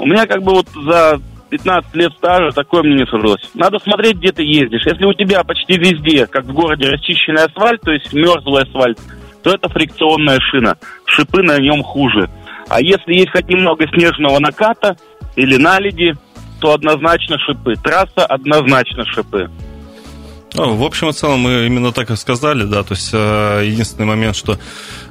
У 0.00 0.06
меня 0.06 0.26
как 0.26 0.42
бы 0.42 0.54
вот 0.54 0.66
за 0.74 1.20
15 1.50 1.94
лет 1.94 2.12
стажа 2.18 2.50
такое 2.50 2.82
мне 2.82 2.96
не 2.96 3.06
сложилось. 3.06 3.48
Надо 3.54 3.78
смотреть, 3.78 4.16
где 4.16 4.32
ты 4.32 4.42
ездишь. 4.42 4.84
Если 4.84 5.04
у 5.04 5.14
тебя 5.14 5.44
почти 5.44 5.78
везде, 5.78 6.26
как 6.26 6.44
в 6.44 6.52
городе, 6.52 6.88
расчищенный 6.88 7.44
асфальт, 7.44 7.80
то 7.82 7.92
есть 7.92 8.12
мерзлый 8.12 8.64
асфальт, 8.64 8.98
то 9.44 9.50
это 9.50 9.68
фрикционная 9.68 10.40
шина. 10.40 10.76
Шипы 11.04 11.44
на 11.44 11.58
нем 11.58 11.84
хуже. 11.84 12.28
А 12.68 12.80
если 12.80 13.14
есть 13.14 13.30
хоть 13.30 13.48
немного 13.48 13.86
снежного 13.86 14.40
наката 14.40 14.96
или 15.36 15.56
наледи, 15.56 16.16
то 16.60 16.72
однозначно 16.72 17.38
шипы. 17.38 17.74
Трасса 17.76 18.26
однозначно 18.26 19.04
шипы. 19.06 19.50
Ну, 20.54 20.76
в 20.76 20.82
общем 20.82 21.10
и 21.10 21.12
целом 21.12 21.40
мы 21.40 21.66
именно 21.66 21.92
так 21.92 22.10
и 22.10 22.16
сказали, 22.16 22.64
да, 22.64 22.82
то 22.82 22.94
есть 22.94 23.10
э, 23.12 23.62
единственный 23.66 24.06
момент, 24.06 24.34
что 24.34 24.58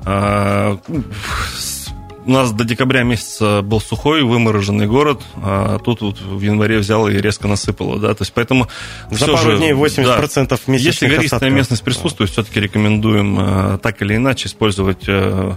э, 0.05 0.77
у 2.25 2.31
нас 2.31 2.51
до 2.51 2.65
декабря 2.65 3.03
месяца 3.03 3.61
был 3.61 3.79
сухой, 3.79 4.23
вымороженный 4.23 4.87
город, 4.87 5.21
а 5.35 5.79
тут 5.79 6.01
вот 6.01 6.19
в 6.19 6.41
январе 6.41 6.79
взял 6.79 7.07
и 7.07 7.15
резко 7.17 7.47
насыпало, 7.47 7.99
да, 7.99 8.13
то 8.13 8.23
есть 8.23 8.33
поэтому 8.33 8.67
За 9.11 9.27
пару 9.27 9.37
же, 9.37 9.57
дней 9.57 9.71
80% 9.71 10.47
да, 10.49 10.57
месячных 10.67 10.71
Если 10.71 11.07
гористая 11.07 11.37
осадков. 11.37 11.51
местность 11.51 11.83
присутствует, 11.83 12.31
все-таки 12.31 12.59
рекомендуем 12.59 13.37
э, 13.39 13.77
так 13.77 14.01
или 14.01 14.15
иначе 14.15 14.47
использовать 14.47 15.03
э, 15.07 15.55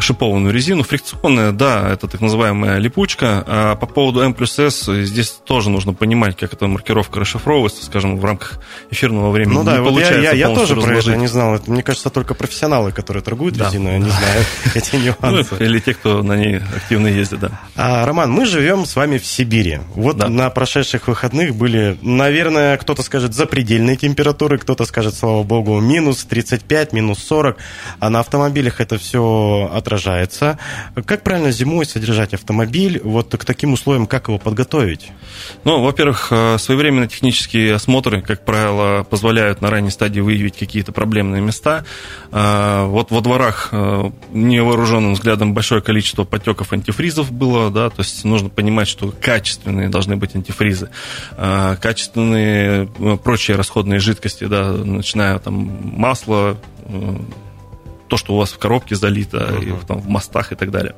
шипованную 0.00 0.52
резину. 0.52 0.82
Фрикционная, 0.82 1.52
да, 1.52 1.90
это 1.92 2.08
так 2.08 2.20
называемая 2.20 2.78
липучка. 2.78 3.44
А 3.46 3.74
по 3.76 3.86
поводу 3.86 4.20
M 4.20 4.34
плюс 4.34 4.58
S, 4.58 4.84
здесь 4.86 5.30
тоже 5.44 5.70
нужно 5.70 5.92
понимать, 5.92 6.36
как 6.36 6.52
эта 6.52 6.66
маркировка 6.66 7.20
расшифровывается, 7.20 7.84
скажем, 7.84 8.18
в 8.18 8.24
рамках 8.24 8.58
эфирного 8.90 9.30
времени. 9.30 9.54
Ну 9.54 9.64
да, 9.64 9.74
не 9.74 9.78
вот 9.80 9.86
я, 9.86 9.92
получается 9.92 10.22
я, 10.22 10.32
я 10.32 10.46
полностью 10.46 10.76
тоже 10.76 10.86
про 10.86 10.90
это 10.92 10.98
разложить. 11.00 11.20
не 11.20 11.26
знал. 11.28 11.54
Это, 11.54 11.70
мне 11.70 11.82
кажется, 11.82 12.10
только 12.10 12.34
профессионалы, 12.34 12.92
которые 12.92 13.22
торгуют 13.22 13.56
Да. 13.56 13.66
резиной, 13.66 13.96
они 13.96 14.10
знают 14.10 14.46
эти 14.74 14.96
Ну, 14.96 15.14
нюансы. 15.20 15.56
или 15.58 15.78
те, 15.78 15.94
кто 15.94 16.22
на 16.22 16.36
ней 16.36 16.56
активно 16.56 17.06
ездит, 17.08 17.40
да. 17.40 17.60
А, 17.76 18.06
Роман, 18.06 18.30
мы 18.30 18.46
живем 18.46 18.86
с 18.86 18.96
вами 18.96 19.18
в 19.18 19.26
Сибири. 19.26 19.80
Вот 19.94 20.16
Да. 20.16 20.28
на 20.28 20.48
прошедших 20.50 21.08
выходных 21.08 21.54
были, 21.54 21.98
наверное, 22.02 22.76
кто-то 22.76 23.02
скажет 23.02 23.34
запредельные 23.34 23.96
температуры, 23.96 24.58
кто-то 24.58 24.84
скажет, 24.84 25.14
слава 25.14 25.42
богу, 25.42 25.78
минус 25.80 26.24
35, 26.24 26.92
минус 26.92 27.18
40. 27.22 27.56
А 27.98 28.10
на 28.10 28.20
автомобилях 28.20 28.80
это 28.80 28.98
все 28.98 29.49
отражается. 29.72 30.58
Как 31.06 31.22
правильно 31.22 31.50
зимой 31.50 31.86
содержать 31.86 32.34
автомобиль? 32.34 33.00
Вот 33.02 33.30
к 33.36 33.44
таким 33.44 33.72
условиям 33.72 34.06
как 34.06 34.28
его 34.28 34.38
подготовить? 34.38 35.10
Ну, 35.64 35.82
во-первых, 35.82 36.28
э, 36.30 36.58
своевременные 36.58 37.08
технические 37.08 37.74
осмотры, 37.74 38.22
как 38.22 38.44
правило, 38.44 39.04
позволяют 39.04 39.60
на 39.60 39.70
ранней 39.70 39.90
стадии 39.90 40.20
выявить 40.20 40.56
какие-то 40.56 40.92
проблемные 40.92 41.42
места. 41.42 41.84
Э, 42.32 42.84
Вот 42.86 43.10
во 43.10 43.20
дворах 43.20 43.68
э, 43.72 44.10
невооруженным 44.32 45.14
взглядом 45.14 45.54
большое 45.54 45.82
количество 45.82 46.24
потеков 46.24 46.72
антифризов 46.72 47.32
было, 47.32 47.70
да, 47.70 47.90
то 47.90 48.02
есть 48.02 48.24
нужно 48.24 48.48
понимать, 48.48 48.88
что 48.88 49.12
качественные 49.20 49.88
должны 49.88 50.16
быть 50.16 50.34
антифризы, 50.34 50.90
качественные 51.36 52.86
прочие 53.22 53.56
расходные 53.56 54.00
жидкости, 54.00 54.44
да, 54.44 54.72
начиная 54.72 55.38
там 55.38 55.54
масло, 55.82 56.56
то, 58.10 58.16
что 58.16 58.34
у 58.34 58.36
вас 58.36 58.52
в 58.52 58.58
коробке 58.58 58.96
залито, 58.96 59.54
и 59.62 59.72
там, 59.86 60.00
в 60.00 60.08
мостах 60.08 60.52
и 60.52 60.56
так 60.56 60.70
далее. 60.70 60.94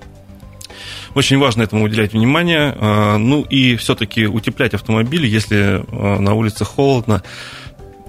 Очень 1.15 1.39
важно 1.39 1.63
этому 1.63 1.85
уделять 1.85 2.15
внимание. 2.15 2.75
Э, 2.75 3.19
Ну 3.19 3.43
и 3.43 3.77
все-таки 3.77 4.27
утеплять 4.27 4.75
автомобиль, 4.75 5.27
если 5.27 5.59
э, 5.59 6.19
на 6.19 6.35
улице 6.35 6.65
холодно. 6.65 7.23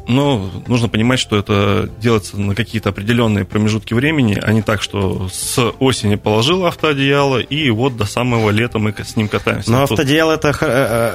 Но 0.08 0.50
нужно 0.68 0.89
понимать, 0.89 1.20
что 1.20 1.38
это 1.38 1.89
делается 2.00 2.38
на 2.38 2.56
какие-то 2.56 2.89
определенные 2.89 3.46
промежутки 3.46 3.94
времени, 3.94 4.39
а 4.42 4.52
не 4.52 4.62
так, 4.62 4.82
что 4.82 5.30
с 5.32 5.72
осени 5.80 6.16
положил 6.16 6.66
автоодеяло, 6.66 7.39
и 7.39 7.70
вот 7.70 7.96
до 7.96 8.06
самого 8.06 8.50
лета 8.50 8.80
мы 8.80 8.94
с 8.94 9.16
ним 9.16 9.30
катаемся. 9.30 9.72
Но 9.72 9.84
автоодеяло 9.84 10.34
это 10.34 10.50
э, 10.50 10.56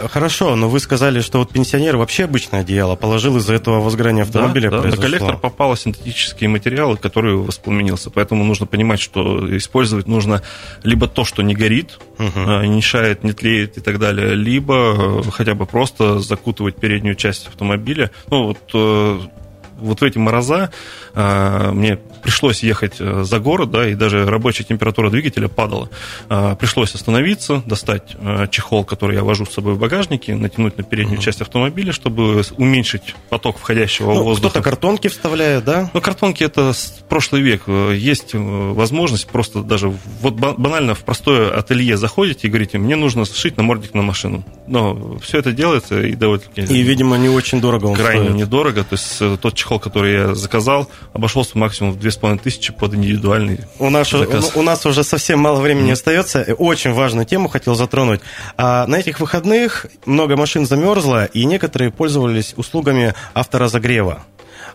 э, 0.05 0.09
хорошо, 0.09 0.57
но 0.57 0.69
вы 0.69 0.81
сказали, 0.81 1.21
что 1.21 1.39
вот 1.39 1.51
пенсионер 1.51 1.97
вообще 1.97 2.25
обычное 2.25 2.61
одеяло 2.61 2.97
положил 2.97 3.37
из-за 3.37 3.55
этого 3.55 3.81
возгорания 3.81 4.23
автомобиля 4.23 4.71
да, 4.71 4.81
да. 4.81 4.89
На 4.89 4.97
коллектор 4.97 5.37
попало 5.37 5.77
синтетические 5.77 6.49
материалы, 6.49 6.97
которые 6.97 7.37
воспламенился. 7.37 8.11
Поэтому 8.11 8.45
нужно 8.45 8.67
понимать, 8.67 9.01
что 9.01 9.57
использовать 9.57 10.07
нужно 10.07 10.43
либо 10.83 11.09
то, 11.09 11.25
что 11.25 11.43
не 11.43 11.55
горит, 11.55 11.99
угу. 12.19 12.41
не 12.63 12.81
шает, 12.81 13.23
не 13.23 13.33
тлеет 13.33 13.77
и 13.79 13.81
так 13.81 13.99
далее, 13.99 14.35
либо 14.35 15.23
хотя 15.31 15.55
бы 15.55 15.67
просто 15.67 16.21
закутывать 16.21 16.77
переднюю 16.77 17.15
часть 17.17 17.49
автомобиля. 17.49 18.11
Ну, 18.31 18.49
вот 18.49 18.59
что 18.79 19.31
вот 19.79 20.01
в 20.01 20.05
эти 20.05 20.19
мороза 20.19 20.71
э, 21.15 21.71
мне 21.73 21.99
пришлось 22.19 22.63
ехать 22.63 22.97
э, 22.99 23.23
за 23.25 23.39
город, 23.39 23.71
да, 23.71 23.89
и 23.89 23.95
даже 23.95 24.27
рабочая 24.27 24.65
температура 24.65 25.11
двигателя 25.11 25.49
падала. 25.49 25.89
А, 26.29 26.55
пришлось 26.57 26.95
остановиться, 26.95 27.63
достать 27.67 28.17
э, 28.19 28.47
чехол, 28.51 28.85
который 28.85 29.17
я 29.17 29.25
вожу 29.25 29.47
с 29.47 29.53
собой 29.53 29.75
в 29.75 29.79
багажнике, 29.79 30.35
натянуть 30.35 30.77
на 30.77 30.85
переднюю 30.85 31.19
uh-huh. 31.19 31.25
часть 31.25 31.41
автомобиля, 31.41 31.93
чтобы 31.93 32.43
уменьшить 32.57 33.15
поток 33.29 33.59
входящего 33.59 34.13
ну, 34.15 34.23
воздуха. 34.23 34.51
Кто-то 34.51 34.65
картонки 34.65 35.09
вставляет, 35.09 35.65
да? 35.65 35.91
Ну, 35.95 36.01
картонки 36.01 36.45
это 36.45 36.73
прошлый 37.09 37.43
век. 37.43 37.63
Есть 37.69 38.35
э, 38.35 38.39
возможность 38.39 39.29
просто 39.29 39.63
даже 39.63 39.93
вот 40.21 40.35
банально 40.35 40.95
в 40.95 41.01
простое 41.01 41.57
ателье 41.57 41.97
заходите 41.97 42.49
и 42.49 42.51
говорите, 42.51 42.79
мне 42.79 42.97
нужно 42.97 43.25
сшить 43.25 43.57
намордник 43.57 43.95
на 43.95 44.03
машину. 44.03 44.45
Но 44.67 45.19
все 45.19 45.39
это 45.39 45.53
делается 45.53 46.01
и 46.01 46.15
довольно-таки... 46.15 46.63
И, 46.63 46.83
видимо, 46.83 47.17
не 47.17 47.29
очень 47.29 47.61
дорого 47.61 47.87
он 47.87 47.97
Крайне 47.97 48.25
стоит. 48.25 48.37
недорого. 48.37 48.85
То 48.85 48.95
есть 48.95 49.41
тот 49.41 49.55
чехол, 49.55 49.68
который 49.77 50.13
я 50.15 50.35
заказал, 50.35 50.89
обошелся 51.13 51.59
максимум 51.59 51.93
в 51.93 51.99
2500 51.99 52.77
под 52.77 52.95
индивидуальный 52.95 53.61
у 53.79 53.91
нас, 53.91 54.09
заказ. 54.11 54.53
У, 54.55 54.61
у 54.61 54.63
нас 54.63 54.87
уже 54.87 55.05
совсем 55.05 55.41
мало 55.41 55.61
времени 55.61 55.91
mm-hmm. 55.91 55.93
остается. 55.93 56.55
Очень 56.57 56.93
важную 56.95 57.27
тему 57.27 57.49
хотел 57.49 57.75
затронуть. 57.75 58.21
А, 58.57 58.87
на 58.87 58.97
этих 58.97 59.21
выходных 59.21 59.87
много 60.07 60.37
машин 60.37 60.65
замерзло, 60.65 61.27
и 61.27 61.45
некоторые 61.45 61.91
пользовались 61.91 62.55
услугами 62.57 63.15
авторазогрева. 63.35 64.25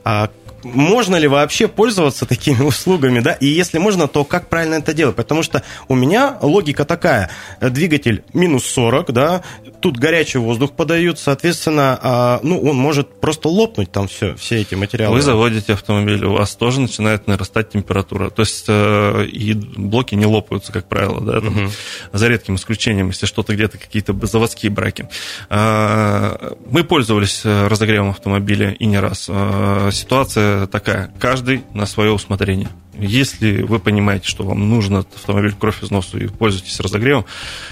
А 0.05 0.29
можно 0.63 1.15
ли 1.15 1.27
вообще 1.27 1.67
пользоваться 1.67 2.25
такими 2.25 2.61
услугами, 2.63 3.19
да, 3.19 3.33
и 3.33 3.47
если 3.47 3.77
можно, 3.77 4.07
то 4.07 4.23
как 4.23 4.49
правильно 4.49 4.75
это 4.75 4.93
делать, 4.93 5.15
потому 5.15 5.43
что 5.43 5.63
у 5.87 5.95
меня 5.95 6.37
логика 6.41 6.85
такая, 6.85 7.29
двигатель 7.61 8.23
минус 8.33 8.65
40, 8.65 9.11
да, 9.11 9.43
тут 9.81 9.97
горячий 9.97 10.37
воздух 10.37 10.71
подают, 10.71 11.19
соответственно, 11.19 11.99
а, 12.01 12.39
ну, 12.43 12.59
он 12.61 12.77
может 12.77 13.19
просто 13.19 13.49
лопнуть 13.49 13.91
там 13.91 14.07
все, 14.07 14.35
все 14.35 14.61
эти 14.61 14.75
материалы. 14.75 15.15
Вы 15.15 15.21
заводите 15.21 15.73
автомобиль, 15.73 16.23
у 16.23 16.33
вас 16.33 16.55
тоже 16.55 16.79
начинает 16.79 17.27
нарастать 17.27 17.71
температура, 17.71 18.29
то 18.29 18.41
есть 18.41 18.65
э, 18.67 19.25
и 19.25 19.53
блоки 19.53 20.15
не 20.15 20.25
лопаются, 20.25 20.71
как 20.71 20.87
правило, 20.87 21.19
да, 21.21 21.41
там, 21.41 21.65
угу. 21.65 21.71
за 22.13 22.27
редким 22.27 22.55
исключением, 22.55 23.07
если 23.07 23.25
что-то 23.25 23.53
где-то 23.53 23.77
какие-то 23.77 24.13
заводские 24.25 24.71
браки. 24.71 25.09
А, 25.49 26.55
мы 26.69 26.83
пользовались 26.83 27.41
э, 27.43 27.67
разогревом 27.67 28.11
автомобиля 28.11 28.71
и 28.71 28.85
не 28.85 28.99
раз. 28.99 29.27
А, 29.29 29.89
ситуация 29.91 30.52
такая, 30.71 31.13
каждый 31.19 31.63
на 31.73 31.85
свое 31.85 32.11
усмотрение. 32.11 32.69
Если 32.93 33.63
вы 33.63 33.79
понимаете, 33.79 34.27
что 34.27 34.43
вам 34.43 34.69
нужен 34.69 34.97
автомобиль 34.97 35.53
кровь 35.59 35.81
из 35.81 35.89
носу 35.89 36.17
и 36.19 36.27
пользуетесь 36.27 36.79
разогревом, 36.79 37.25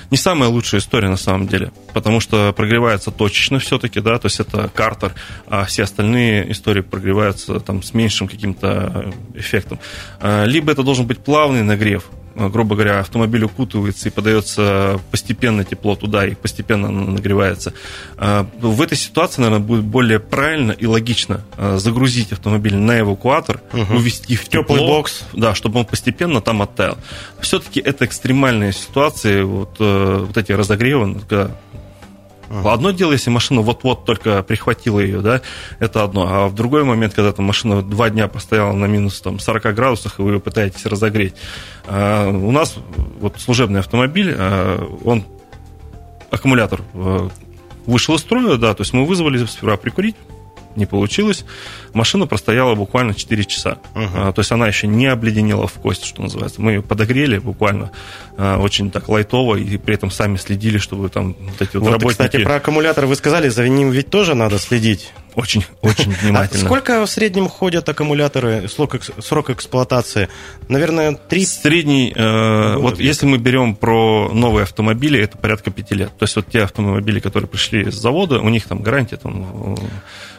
не 0.10 0.18
самая 0.18 0.50
лучшая 0.50 0.82
история 0.82 1.10
на 1.10 1.18
самом 1.18 1.48
деле, 1.48 1.72
потому 1.94 2.20
что 2.20 2.54
прогревается 2.54 3.12
точечно 3.12 3.60
все-таки, 3.60 4.02
да, 4.02 4.18
то 4.18 4.26
есть 4.28 4.40
это 4.40 4.70
картер, 4.74 5.14
а 5.48 5.66
все 5.66 5.84
остальные 5.84 6.52
истории 6.52 6.82
прогреваются 6.82 7.60
там 7.60 7.84
с 7.84 7.94
меньшим 7.94 8.28
каким-то 8.28 9.14
эффектом. 9.36 9.80
А, 10.20 10.46
либо 10.46 10.72
это 10.72 10.82
должен 10.82 11.06
быть 11.06 11.20
плавный 11.20 11.62
нагрев, 11.62 12.10
Э, 12.12 12.21
грубо 12.36 12.76
говоря, 12.76 13.00
автомобиль 13.00 13.44
укутывается 13.44 14.10
и 14.10 14.12
подается 14.12 15.00
постепенно 15.12 15.64
тепло 15.64 15.96
туда 15.96 16.26
и 16.26 16.36
постепенно 16.36 16.90
нагревается. 16.90 17.74
Э, 18.18 18.46
в 18.60 18.82
этой 18.82 18.98
ситуации, 18.98 19.42
наверное, 19.42 19.66
будет 19.66 19.84
более 19.84 20.20
правильно 20.20 20.72
и 20.72 20.86
логично 20.86 21.44
э, 21.58 21.78
загрузить 21.78 22.32
автомобиль 22.32 22.76
на 22.76 23.00
эвакуатор, 23.00 23.62
угу. 23.74 23.96
увезти 23.96 24.36
в 24.36 24.48
тепло, 24.48 24.62
теплый 24.62 24.88
бокс, 24.88 25.24
да, 25.34 25.56
чтобы 25.56 25.80
он 25.80 25.86
постепенно 25.86 26.42
там 26.42 26.62
оттаял. 26.62 26.98
Все-таки 27.40 27.80
это 27.80 28.06
экстремальные 28.06 28.74
ситуации, 28.74 29.42
вот, 29.42 29.78
вот 29.80 30.38
эти 30.38 30.52
разогревы, 30.52 31.20
когда 31.20 31.52
Ага. 32.52 32.74
Одно 32.74 32.92
дело, 32.92 33.14
если 33.14 33.30
машина 33.30 33.62
вот-вот 33.62 34.04
только 34.04 34.44
прихватила 34.44 35.00
ее, 35.00 35.22
да, 35.22 35.42
это 35.80 36.04
одно. 36.04 36.28
А 36.30 36.48
в 36.50 36.56
другой 36.56 36.84
момент, 36.84 37.14
когда 37.14 37.32
там 37.32 37.46
машина 37.46 37.82
два 37.82 38.10
дня 38.10 38.28
постояла 38.28 38.74
на 38.74 38.86
минус 38.86 39.22
там, 39.22 39.40
40 39.40 39.74
градусах, 39.74 40.20
и 40.20 40.22
вы 40.22 40.34
ее 40.34 40.40
пытаетесь 40.42 40.86
разогреть. 40.86 41.34
А, 41.88 42.30
у 42.30 42.52
нас 42.52 42.76
вот 43.22 43.40
служебный 43.40 43.80
автомобиль, 43.80 44.36
а, 44.38 44.86
он 45.06 45.24
аккумулятор 46.30 46.82
а, 46.94 47.30
вышел 47.86 48.16
из 48.16 48.22
строя, 48.22 48.58
да, 48.58 48.74
то 48.74 48.82
есть 48.82 48.94
мы 48.94 49.06
вызвали 49.06 49.46
сперва 49.46 49.78
прикурить, 49.78 50.18
не 50.76 50.86
получилось. 50.86 51.46
Машина 51.94 52.28
простояла 52.28 52.76
буквально 52.76 53.14
4 53.14 53.46
часа. 53.46 53.78
А, 53.96 54.32
то 54.32 54.40
есть 54.40 54.52
она 54.52 54.68
еще 54.68 54.88
не 54.88 55.08
обледенела 55.08 55.68
в 55.68 55.74
кость, 55.74 56.06
что 56.06 56.22
называется. 56.22 56.62
Мы 56.62 56.74
ее 56.74 56.82
подогрели 56.82 57.38
буквально 57.38 57.92
а, 58.38 58.60
очень 58.60 58.92
так 58.92 59.10
лайтово, 59.10 59.56
и 59.56 59.78
при 59.78 59.96
этом 59.96 60.12
сами 60.12 60.38
следили, 60.38 60.78
чтобы 60.78 61.10
там 61.10 61.36
вот 61.40 61.62
эти 61.62 61.76
вот, 61.78 61.84
вот 61.84 61.92
работники... 61.92 62.12
Кстати, 62.12 62.44
про 62.44 62.56
аккумулятор 62.56 63.06
вы 63.06 63.16
сказали, 63.16 63.50
за 63.50 63.68
ним 63.68 63.92
ведь 63.92 64.10
тоже 64.10 64.36
надо 64.36 64.58
следить. 64.60 65.12
Очень, 65.36 65.66
очень 65.82 66.12
внимательно. 66.12 66.64
А 66.64 66.66
сколько 66.66 67.06
в 67.06 67.10
среднем 67.10 67.48
ходят 67.48 67.88
аккумуляторы, 67.88 68.68
срок, 68.68 68.96
срок 69.20 69.50
эксплуатации? 69.50 70.30
Наверное, 70.68 71.16
три. 71.16 71.46
Средний, 71.46 72.14
э, 72.16 72.76
вот 72.78 73.00
если 73.00 73.26
мы 73.26 73.38
берем 73.38 73.76
про 73.76 74.30
новые 74.34 74.64
автомобили, 74.64 75.20
это 75.22 75.38
порядка 75.38 75.72
пяти 75.72 75.96
лет. 75.96 76.12
То 76.18 76.24
есть 76.24 76.36
вот 76.36 76.48
те 76.48 76.64
автомобили, 76.64 77.20
которые 77.20 77.48
пришли 77.48 77.90
с 77.90 77.96
завода, 77.96 78.40
у 78.40 78.50
них 78.50 78.68
там 78.68 78.82
гарантия 78.82 79.18
там 79.18 79.78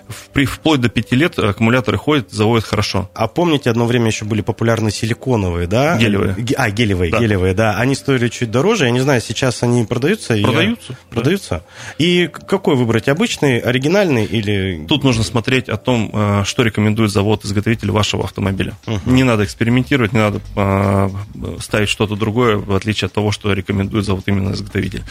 в 0.09 0.32
при, 0.33 0.45
вплоть 0.45 0.81
до 0.81 0.89
5 0.89 1.13
лет 1.13 1.39
аккумуляторы 1.39 1.99
ходят, 1.99 2.31
заводят 2.31 2.65
хорошо. 2.65 3.11
А 3.15 3.29
помните, 3.29 3.71
одно 3.71 3.87
время 3.87 4.07
еще 4.07 4.25
были 4.25 4.41
популярны 4.41 4.91
силиконовые, 4.91 5.67
да? 5.67 5.97
Гелевые. 5.99 6.37
А, 6.57 6.71
гелевые, 6.71 7.11
да. 7.11 7.19
гелевые, 7.19 7.55
да. 7.55 7.77
Они 7.79 7.95
стоили 7.95 8.29
чуть 8.29 8.51
дороже. 8.51 8.87
Я 8.87 8.91
не 8.91 9.01
знаю, 9.01 9.21
сейчас 9.21 9.63
они 9.63 9.85
продаются? 9.85 10.37
Продаются. 10.43 10.93
Я... 10.93 11.15
Продаются. 11.15 11.65
И 11.99 12.29
какой 12.29 12.77
выбрать? 12.77 13.09
Обычный, 13.09 13.59
оригинальный 13.59 14.25
или... 14.25 14.85
Тут 14.89 15.05
нужно 15.05 15.25
смотреть 15.25 15.69
о 15.69 15.77
том, 15.77 16.11
э, 16.13 16.43
что 16.45 16.63
рекомендует 16.63 17.11
завод-изготовитель 17.11 17.91
вашего 17.91 18.25
автомобиля. 18.25 18.75
Угу. 18.87 19.11
Не 19.11 19.25
надо 19.25 19.45
экспериментировать, 19.45 20.13
не 20.13 20.21
надо 20.21 20.41
э, 20.57 21.11
ставить 21.61 21.89
что-то 21.89 22.17
другое, 22.17 22.57
в 22.57 22.75
отличие 22.75 23.07
от 23.07 23.13
того, 23.13 23.33
что 23.33 23.53
рекомендует 23.53 24.05
завод 24.05 24.25
именно 24.27 24.53
изготовитель. 24.53 25.03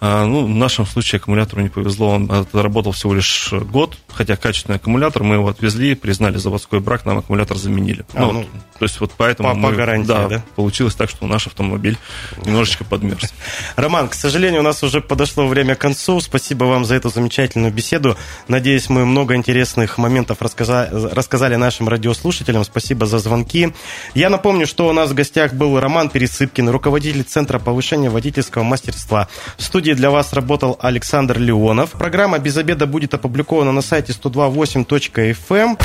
А, 0.00 0.26
ну, 0.26 0.44
в 0.46 0.48
нашем 0.48 0.86
случае 0.86 1.18
аккумулятору 1.18 1.62
не 1.62 1.68
повезло, 1.68 2.10
он 2.10 2.30
отработал 2.30 2.92
всего 2.92 3.14
лишь 3.14 3.52
год, 3.52 3.96
хотя 4.08 4.36
качественный 4.62 4.76
аккумулятор, 4.76 5.22
мы 5.22 5.36
его 5.36 5.48
отвезли, 5.48 5.94
признали 5.94 6.36
заводской 6.38 6.80
брак, 6.80 7.04
нам 7.04 7.18
аккумулятор 7.18 7.56
заменили. 7.56 8.04
А, 8.14 8.20
ну, 8.20 8.32
ну, 8.32 8.46
то 8.78 8.84
есть 8.84 9.00
вот 9.00 9.12
поэтому 9.16 9.48
по, 9.50 9.54
мы, 9.54 9.70
по 9.70 9.76
гарантии, 9.76 10.08
да, 10.08 10.28
да? 10.28 10.42
получилось 10.56 10.94
так, 10.94 11.10
что 11.10 11.26
наш 11.26 11.46
автомобиль 11.46 11.98
немножечко 12.44 12.84
подмерз. 12.84 13.32
Роман, 13.76 14.08
к 14.08 14.14
сожалению, 14.14 14.60
у 14.60 14.64
нас 14.64 14.82
уже 14.82 15.00
подошло 15.00 15.46
время 15.46 15.74
к 15.74 15.78
концу. 15.78 16.20
Спасибо 16.20 16.64
вам 16.64 16.84
за 16.84 16.94
эту 16.94 17.10
замечательную 17.10 17.72
беседу. 17.72 18.16
Надеюсь, 18.48 18.88
мы 18.88 19.04
много 19.04 19.34
интересных 19.34 19.98
моментов 19.98 20.40
рассказали, 20.40 20.90
рассказали 21.12 21.56
нашим 21.56 21.88
радиослушателям. 21.88 22.64
Спасибо 22.64 23.06
за 23.06 23.18
звонки. 23.18 23.72
Я 24.14 24.30
напомню, 24.30 24.66
что 24.66 24.88
у 24.88 24.92
нас 24.92 25.10
в 25.10 25.14
гостях 25.14 25.54
был 25.54 25.78
Роман 25.80 26.08
Пересыпкин, 26.08 26.68
руководитель 26.68 27.24
Центра 27.24 27.58
повышения 27.58 28.10
водительского 28.10 28.62
мастерства. 28.62 29.28
В 29.56 29.62
студии 29.62 29.92
для 29.92 30.10
вас 30.10 30.32
работал 30.32 30.78
Александр 30.80 31.38
Леонов. 31.38 31.90
Программа 31.92 32.38
«Без 32.38 32.56
обеда» 32.56 32.86
будет 32.86 33.14
опубликована 33.14 33.72
на 33.72 33.82
сайте 33.82 34.12
128.fm. 34.52 35.78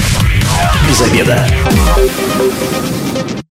Без 0.87 1.01
обеда. 1.01 1.47